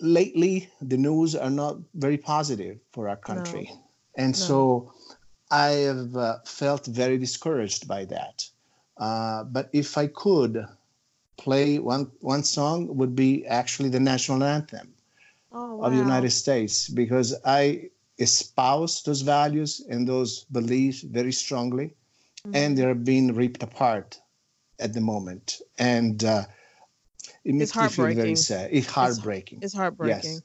Lately, 0.00 0.68
the 0.80 0.96
news 0.96 1.34
are 1.34 1.50
not 1.50 1.78
very 1.94 2.18
positive 2.18 2.78
for 2.92 3.08
our 3.08 3.16
country. 3.16 3.68
No. 3.70 3.80
And 4.16 4.32
no. 4.32 4.38
so 4.38 4.92
I 5.50 5.68
have 5.88 6.16
uh, 6.16 6.38
felt 6.44 6.86
very 6.86 7.18
discouraged 7.18 7.86
by 7.86 8.04
that. 8.06 8.48
Uh, 8.96 9.44
but 9.44 9.70
if 9.72 9.98
I 9.98 10.06
could 10.08 10.66
play 11.36 11.78
one 11.78 12.10
one 12.20 12.44
song, 12.44 12.96
would 12.96 13.14
be 13.16 13.46
actually 13.46 13.88
the 13.88 14.00
national 14.00 14.42
anthem 14.44 14.94
oh, 15.52 15.76
wow. 15.76 15.86
of 15.86 15.92
the 15.92 15.98
United 15.98 16.30
States 16.30 16.88
because 16.88 17.34
I 17.44 17.90
espouse 18.18 19.02
those 19.02 19.22
values 19.22 19.84
and 19.90 20.06
those 20.06 20.44
beliefs 20.44 21.02
very 21.02 21.32
strongly, 21.32 21.86
mm-hmm. 21.86 22.54
and 22.54 22.78
they're 22.78 22.94
being 22.94 23.34
ripped 23.34 23.62
apart 23.62 24.20
at 24.78 24.92
the 24.92 25.00
moment, 25.00 25.60
and 25.78 26.24
uh, 26.24 26.44
it 27.44 27.54
makes 27.54 27.76
me 27.76 27.88
feel 27.88 28.14
very 28.14 28.36
sad. 28.36 28.70
It's 28.72 28.86
heartbreaking. 28.86 29.58
It's, 29.58 29.66
it's 29.66 29.74
heartbreaking. 29.74 30.34
Yes. 30.34 30.42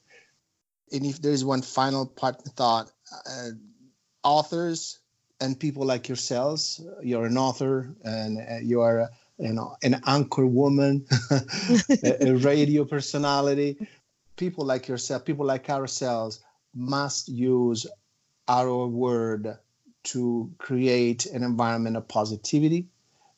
And 0.92 1.06
if 1.06 1.22
there's 1.22 1.46
one 1.46 1.62
final 1.62 2.06
part 2.06 2.42
thought, 2.56 2.92
uh, 3.30 3.50
authors 4.24 5.00
and 5.40 5.60
people 5.60 5.86
like 5.86 6.08
yourselves, 6.10 6.82
you're 7.02 7.26
an 7.26 7.38
author 7.38 7.96
and 8.04 8.40
uh, 8.40 8.58
you 8.62 8.82
are 8.82 9.10
you 9.38 9.54
know 9.54 9.76
an 9.84 10.02
anchor 10.06 10.46
woman, 10.46 11.06
a, 12.04 12.30
a 12.30 12.36
radio 12.36 12.84
personality. 12.86 13.78
People 14.36 14.66
like 14.66 14.88
yourself, 14.88 15.26
people 15.26 15.46
like 15.46 15.70
ourselves, 15.70 16.44
must 16.74 17.30
use 17.30 17.86
our 18.48 18.88
word 18.88 19.58
to 20.02 20.52
create 20.58 21.26
an 21.28 21.44
environment 21.44 21.96
of 21.98 22.08
positivity 22.08 22.88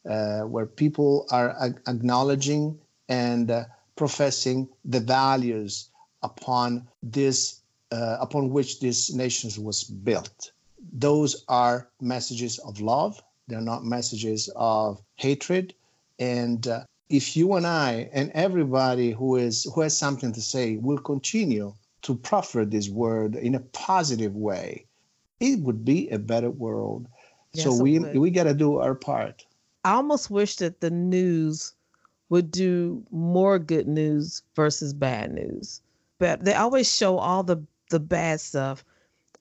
uh, 0.09 0.41
where 0.41 0.65
people 0.65 1.27
are 1.31 1.55
ag- 1.59 1.81
acknowledging 1.87 2.79
and 3.11 3.51
uh, 3.51 3.65
professing 3.97 4.69
the 4.85 5.01
values 5.01 5.89
upon 6.23 6.87
this 7.03 7.59
uh, 7.91 8.17
upon 8.21 8.49
which 8.49 8.79
this 8.79 9.13
nation 9.13 9.51
was 9.63 9.83
built. 9.83 10.51
Those 10.93 11.43
are 11.49 11.89
messages 11.99 12.57
of 12.59 12.79
love. 12.79 13.21
They're 13.47 13.69
not 13.73 13.83
messages 13.83 14.49
of 14.55 15.01
hatred. 15.15 15.73
And 16.19 16.65
uh, 16.67 16.83
if 17.09 17.35
you 17.35 17.53
and 17.55 17.67
i 17.67 18.09
and 18.13 18.31
everybody 18.33 19.11
who 19.11 19.35
is 19.35 19.67
who 19.73 19.81
has 19.81 19.97
something 19.97 20.31
to 20.33 20.41
say 20.41 20.77
will 20.77 21.03
continue 21.13 21.73
to 22.03 22.15
proffer 22.15 22.63
this 22.65 22.87
word 22.89 23.35
in 23.35 23.53
a 23.55 23.59
positive 23.59 24.35
way 24.35 24.85
it 25.41 25.59
would 25.59 25.83
be 25.83 26.07
a 26.09 26.19
better 26.19 26.51
world. 26.51 27.07
Yes, 27.53 27.65
so 27.65 27.73
we 27.83 27.99
we 27.99 28.29
got 28.29 28.45
to 28.45 28.53
do 28.53 28.77
our 28.77 28.95
part. 28.95 29.45
I 29.83 29.93
almost 29.93 30.29
wish 30.29 30.55
that 30.57 30.79
the 30.79 30.91
news 30.91 31.73
would 32.31 32.49
do 32.49 33.03
more 33.11 33.59
good 33.59 33.89
news 33.89 34.41
versus 34.55 34.93
bad 34.93 35.33
news. 35.33 35.81
But 36.17 36.45
they 36.45 36.53
always 36.53 36.91
show 36.91 37.17
all 37.17 37.43
the 37.43 37.61
the 37.89 37.99
bad 37.99 38.39
stuff, 38.39 38.85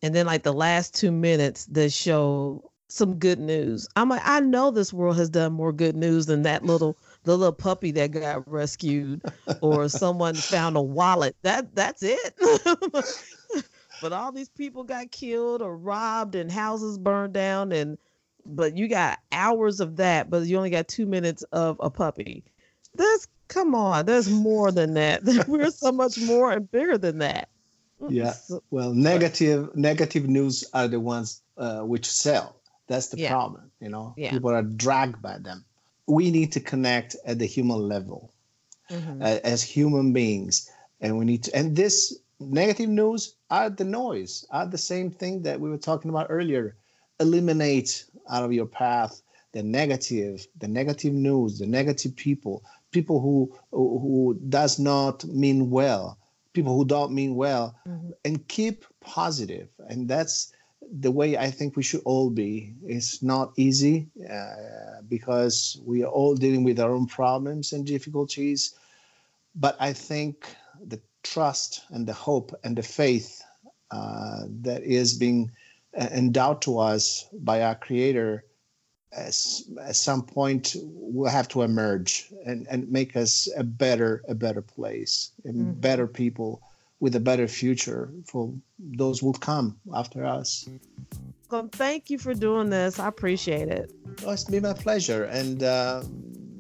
and 0.03 0.12
then 0.12 0.26
like 0.26 0.42
the 0.42 0.53
last 0.53 0.92
two 0.92 1.12
minutes 1.12 1.66
they 1.66 1.88
show 1.88 2.68
some 2.88 3.14
good 3.14 3.38
news. 3.38 3.88
I'm 3.94 4.09
like, 4.09 4.22
I 4.24 4.40
know 4.40 4.72
this 4.72 4.92
world 4.92 5.16
has 5.18 5.31
done 5.31 5.53
more 5.53 5.72
good 5.72 5.94
news 5.94 6.26
than 6.26 6.42
that 6.42 6.64
little 6.64 6.96
the 7.22 7.38
little 7.38 7.53
puppy 7.53 7.92
that 7.92 8.11
got 8.11 8.50
rescued 8.50 9.22
or 9.61 9.88
someone 9.88 10.35
found 10.35 10.76
a 10.76 10.83
wallet. 10.83 11.37
That 11.42 11.72
that's 11.76 12.03
it. 12.03 12.35
but 14.03 14.12
all 14.12 14.33
these 14.33 14.48
people 14.48 14.83
got 14.83 15.12
killed 15.12 15.62
or 15.62 15.76
robbed 15.76 16.35
and 16.35 16.50
houses 16.50 16.98
burned 16.98 17.35
down 17.35 17.70
and 17.70 17.98
but 18.44 18.76
you 18.76 18.88
got 18.88 19.20
hours 19.31 19.79
of 19.79 19.96
that, 19.96 20.29
but 20.29 20.46
you 20.46 20.57
only 20.57 20.70
got 20.70 20.88
two 20.88 21.07
minutes 21.07 21.44
of 21.53 21.76
a 21.79 21.90
puppy 21.90 22.42
there's 22.94 23.29
come 23.48 23.74
on, 23.74 24.07
there's 24.07 24.31
more 24.31 24.72
than 24.72 24.94
that. 24.94 25.22
We're 25.48 25.70
so 25.70 25.92
much 25.92 26.18
more 26.18 26.53
and 26.53 26.70
bigger 26.70 26.98
than 26.98 27.18
that. 27.18 27.48
Yeah. 28.09 28.35
Well, 28.70 28.94
negative 28.94 29.74
negative 29.76 30.29
news 30.29 30.64
are 30.72 30.88
the 30.88 31.00
ones 31.00 31.42
uh, 31.59 31.81
which 31.81 32.07
sell. 32.07 32.57
That's 32.87 33.09
the 33.09 33.18
yeah. 33.18 33.31
problem. 33.31 33.70
You 33.81 33.90
know, 33.90 34.14
yeah. 34.16 34.31
people 34.31 34.50
are 34.50 34.62
dragged 34.62 35.20
by 35.20 35.38
them. 35.38 35.64
We 36.07 36.31
need 36.31 36.53
to 36.53 36.61
connect 36.61 37.16
at 37.24 37.38
the 37.38 37.46
human 37.46 37.88
level 37.88 38.33
mm-hmm. 38.90 39.22
uh, 39.22 39.38
as 39.44 39.62
human 39.62 40.12
beings, 40.12 40.68
and 41.00 41.18
we 41.18 41.24
need 41.24 41.44
to. 41.44 41.57
And 41.57 41.76
this 41.76 42.18
negative 42.40 42.88
news 42.88 43.35
are 43.50 43.70
the 43.70 43.85
noise, 43.85 44.46
are 44.50 44.66
the 44.66 44.79
same 44.79 45.11
thing 45.11 45.42
that 45.42 45.61
we 45.61 45.68
were 45.68 45.79
talking 45.79 46.11
about 46.11 46.26
earlier. 46.31 46.76
Eliminate 47.20 48.07
out 48.31 48.44
of 48.44 48.53
your 48.53 48.66
path 48.66 49.20
the 49.53 49.62
negative, 49.62 50.46
the 50.59 50.68
negative 50.68 51.12
news, 51.12 51.59
the 51.59 51.66
negative 51.66 52.14
people, 52.16 52.62
people 52.90 53.20
who 53.20 53.53
who 53.72 54.38
does 54.48 54.79
not 54.79 55.24
mean 55.24 55.70
well 55.70 56.18
people 56.53 56.76
who 56.76 56.85
don't 56.85 57.12
mean 57.12 57.35
well 57.35 57.74
mm-hmm. 57.87 58.11
and 58.24 58.46
keep 58.48 58.85
positive. 59.00 59.68
And 59.88 60.09
that's 60.09 60.53
the 60.98 61.11
way 61.11 61.37
i 61.37 61.48
think 61.50 61.76
we 61.76 61.83
should 61.83 62.03
all 62.05 62.31
be. 62.31 62.74
It's 62.85 63.22
not 63.22 63.53
easy 63.57 64.09
uh, 64.29 65.03
because 65.09 65.81
we 65.85 66.03
are 66.03 66.11
all 66.11 66.35
dealing 66.35 66.64
with 66.64 66.81
our 66.81 66.92
own 66.92 67.07
problems 67.07 67.72
and 67.72 67.87
difficulties. 67.87 68.74
But 69.55 69.76
i 69.79 69.92
think 69.92 70.46
the 70.85 71.00
trust 71.22 71.83
and 71.90 72.07
the 72.07 72.12
hope 72.12 72.59
and 72.64 72.76
the 72.76 72.83
faith 72.83 73.42
uh, 73.90 74.44
that 74.62 74.83
is 74.83 75.14
being 75.14 75.50
uh, 75.96 76.09
endowed 76.12 76.62
to 76.62 76.79
us 76.79 77.29
by 77.33 77.62
our 77.62 77.74
creator 77.74 78.44
at 79.12 79.34
some 79.34 80.22
point 80.22 80.76
will 80.82 81.30
have 81.30 81.48
to 81.48 81.62
emerge 81.62 82.32
and, 82.46 82.66
and 82.70 82.90
make 82.90 83.16
us 83.16 83.48
a 83.56 83.64
better 83.64 84.22
a 84.28 84.34
better 84.34 84.62
place 84.62 85.32
and 85.44 85.56
mm-hmm. 85.56 85.80
better 85.80 86.06
people 86.06 86.62
with 87.00 87.16
a 87.16 87.20
better 87.20 87.48
future 87.48 88.10
for 88.26 88.52
those 88.78 89.20
who 89.20 89.32
come 89.32 89.78
after 89.94 90.24
us. 90.24 90.68
Well, 91.50 91.68
thank 91.72 92.10
you 92.10 92.18
for 92.18 92.34
doing 92.34 92.70
this. 92.70 92.98
I 92.98 93.08
appreciate 93.08 93.68
it. 93.68 93.92
Oh, 94.24 94.32
it's 94.32 94.44
been 94.44 94.62
my 94.62 94.74
pleasure. 94.74 95.24
And 95.24 95.62
uh, 95.62 96.04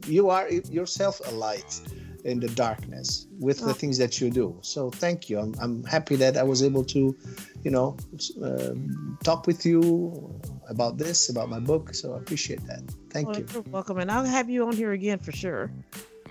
you 0.06 0.30
are 0.30 0.48
yourself 0.48 1.20
a 1.26 1.30
light 1.32 1.80
in 2.24 2.40
the 2.40 2.48
darkness 2.48 3.26
with 3.38 3.62
oh. 3.62 3.66
the 3.66 3.74
things 3.74 3.98
that 3.98 4.20
you 4.20 4.30
do. 4.30 4.58
So 4.62 4.90
thank 4.90 5.28
you. 5.28 5.38
I'm, 5.38 5.54
I'm 5.60 5.84
happy 5.84 6.16
that 6.16 6.36
I 6.36 6.42
was 6.42 6.62
able 6.62 6.84
to, 6.86 7.16
you 7.62 7.70
know, 7.70 7.96
uh, 8.42 8.74
talk 9.22 9.46
with 9.46 9.64
you 9.64 10.40
about 10.70 10.96
this, 10.96 11.28
about 11.28 11.50
my 11.50 11.60
book. 11.60 11.94
So 11.94 12.14
I 12.14 12.18
appreciate 12.18 12.64
that. 12.66 12.82
Thank 13.10 13.28
well, 13.28 13.38
you. 13.38 13.46
You're 13.52 13.62
welcome, 13.62 13.98
and 13.98 14.10
I'll 14.10 14.24
have 14.24 14.48
you 14.48 14.66
on 14.66 14.72
here 14.74 14.92
again 14.92 15.18
for 15.18 15.32
sure. 15.32 15.70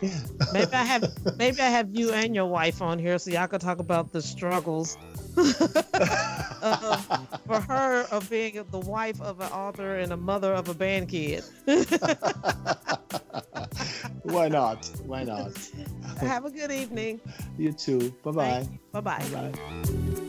Yeah. 0.02 0.18
maybe 0.54 0.72
I 0.72 0.84
have 0.84 1.12
maybe 1.38 1.60
I 1.60 1.70
have 1.70 1.94
you 1.94 2.14
and 2.14 2.34
your 2.34 2.46
wife 2.46 2.82
on 2.82 3.00
here 3.00 3.20
so 3.20 3.32
y'all 3.32 3.48
can 3.48 3.60
talk 3.60 3.80
about 3.80 4.14
the 4.14 4.22
struggles 4.22 4.98
uh, 5.38 6.98
for 7.46 7.60
her 7.60 8.08
of 8.12 8.30
being 8.30 8.64
the 8.72 8.80
wife 8.80 9.20
of 9.22 9.42
an 9.42 9.52
author 9.52 9.98
and 9.98 10.14
a 10.14 10.18
mother 10.18 10.54
of 10.54 10.70
a 10.70 10.74
band 10.74 11.10
kid. 11.10 11.44
Why 14.24 14.48
not? 14.48 14.90
Why 15.06 15.24
not? 15.24 15.52
Have 16.20 16.46
a 16.46 16.52
good 16.52 16.72
evening. 16.72 17.20
You 17.58 17.74
too. 17.74 18.14
Bye-bye. 18.24 18.68
Bye-bye. 18.92 19.26
Bye-bye. 19.32 20.26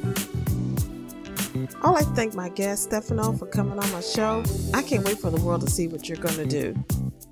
I'd 1.82 1.90
like 1.90 2.06
to 2.06 2.14
thank 2.14 2.34
my 2.34 2.48
guest, 2.48 2.84
Stefano, 2.84 3.32
for 3.32 3.46
coming 3.46 3.78
on 3.78 3.92
my 3.92 4.00
show. 4.00 4.44
I 4.72 4.82
can't 4.82 5.04
wait 5.04 5.18
for 5.18 5.30
the 5.30 5.40
world 5.40 5.62
to 5.62 5.70
see 5.70 5.88
what 5.88 6.08
you're 6.08 6.18
going 6.18 6.36
to 6.36 6.46
do. 6.46 6.74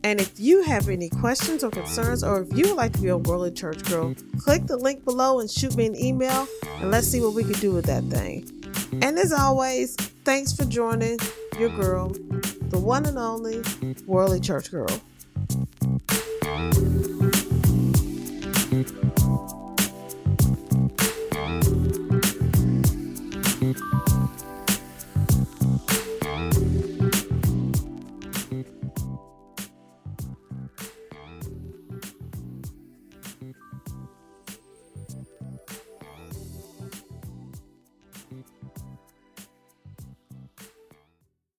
And 0.04 0.20
if 0.20 0.38
you 0.38 0.62
have 0.62 0.88
any 0.88 1.08
questions 1.08 1.64
or 1.64 1.70
concerns, 1.70 2.22
or 2.22 2.42
if 2.42 2.56
you 2.56 2.68
would 2.68 2.76
like 2.76 2.92
to 2.94 3.00
be 3.00 3.08
a 3.08 3.16
Worldly 3.16 3.52
Church 3.52 3.82
Girl, 3.84 4.14
click 4.38 4.66
the 4.66 4.76
link 4.76 5.04
below 5.04 5.40
and 5.40 5.50
shoot 5.50 5.76
me 5.76 5.86
an 5.86 5.96
email, 5.96 6.46
and 6.80 6.90
let's 6.90 7.06
see 7.06 7.20
what 7.20 7.34
we 7.34 7.44
can 7.44 7.54
do 7.54 7.72
with 7.72 7.86
that 7.86 8.04
thing. 8.04 8.48
And 9.02 9.18
as 9.18 9.32
always, 9.32 9.96
thanks 10.24 10.52
for 10.52 10.64
joining 10.64 11.18
your 11.58 11.70
girl, 11.70 12.08
the 12.08 12.78
one 12.78 13.06
and 13.06 13.18
only 13.18 13.62
Worldly 14.06 14.40
Church 14.40 14.70
Girl. 14.70 14.88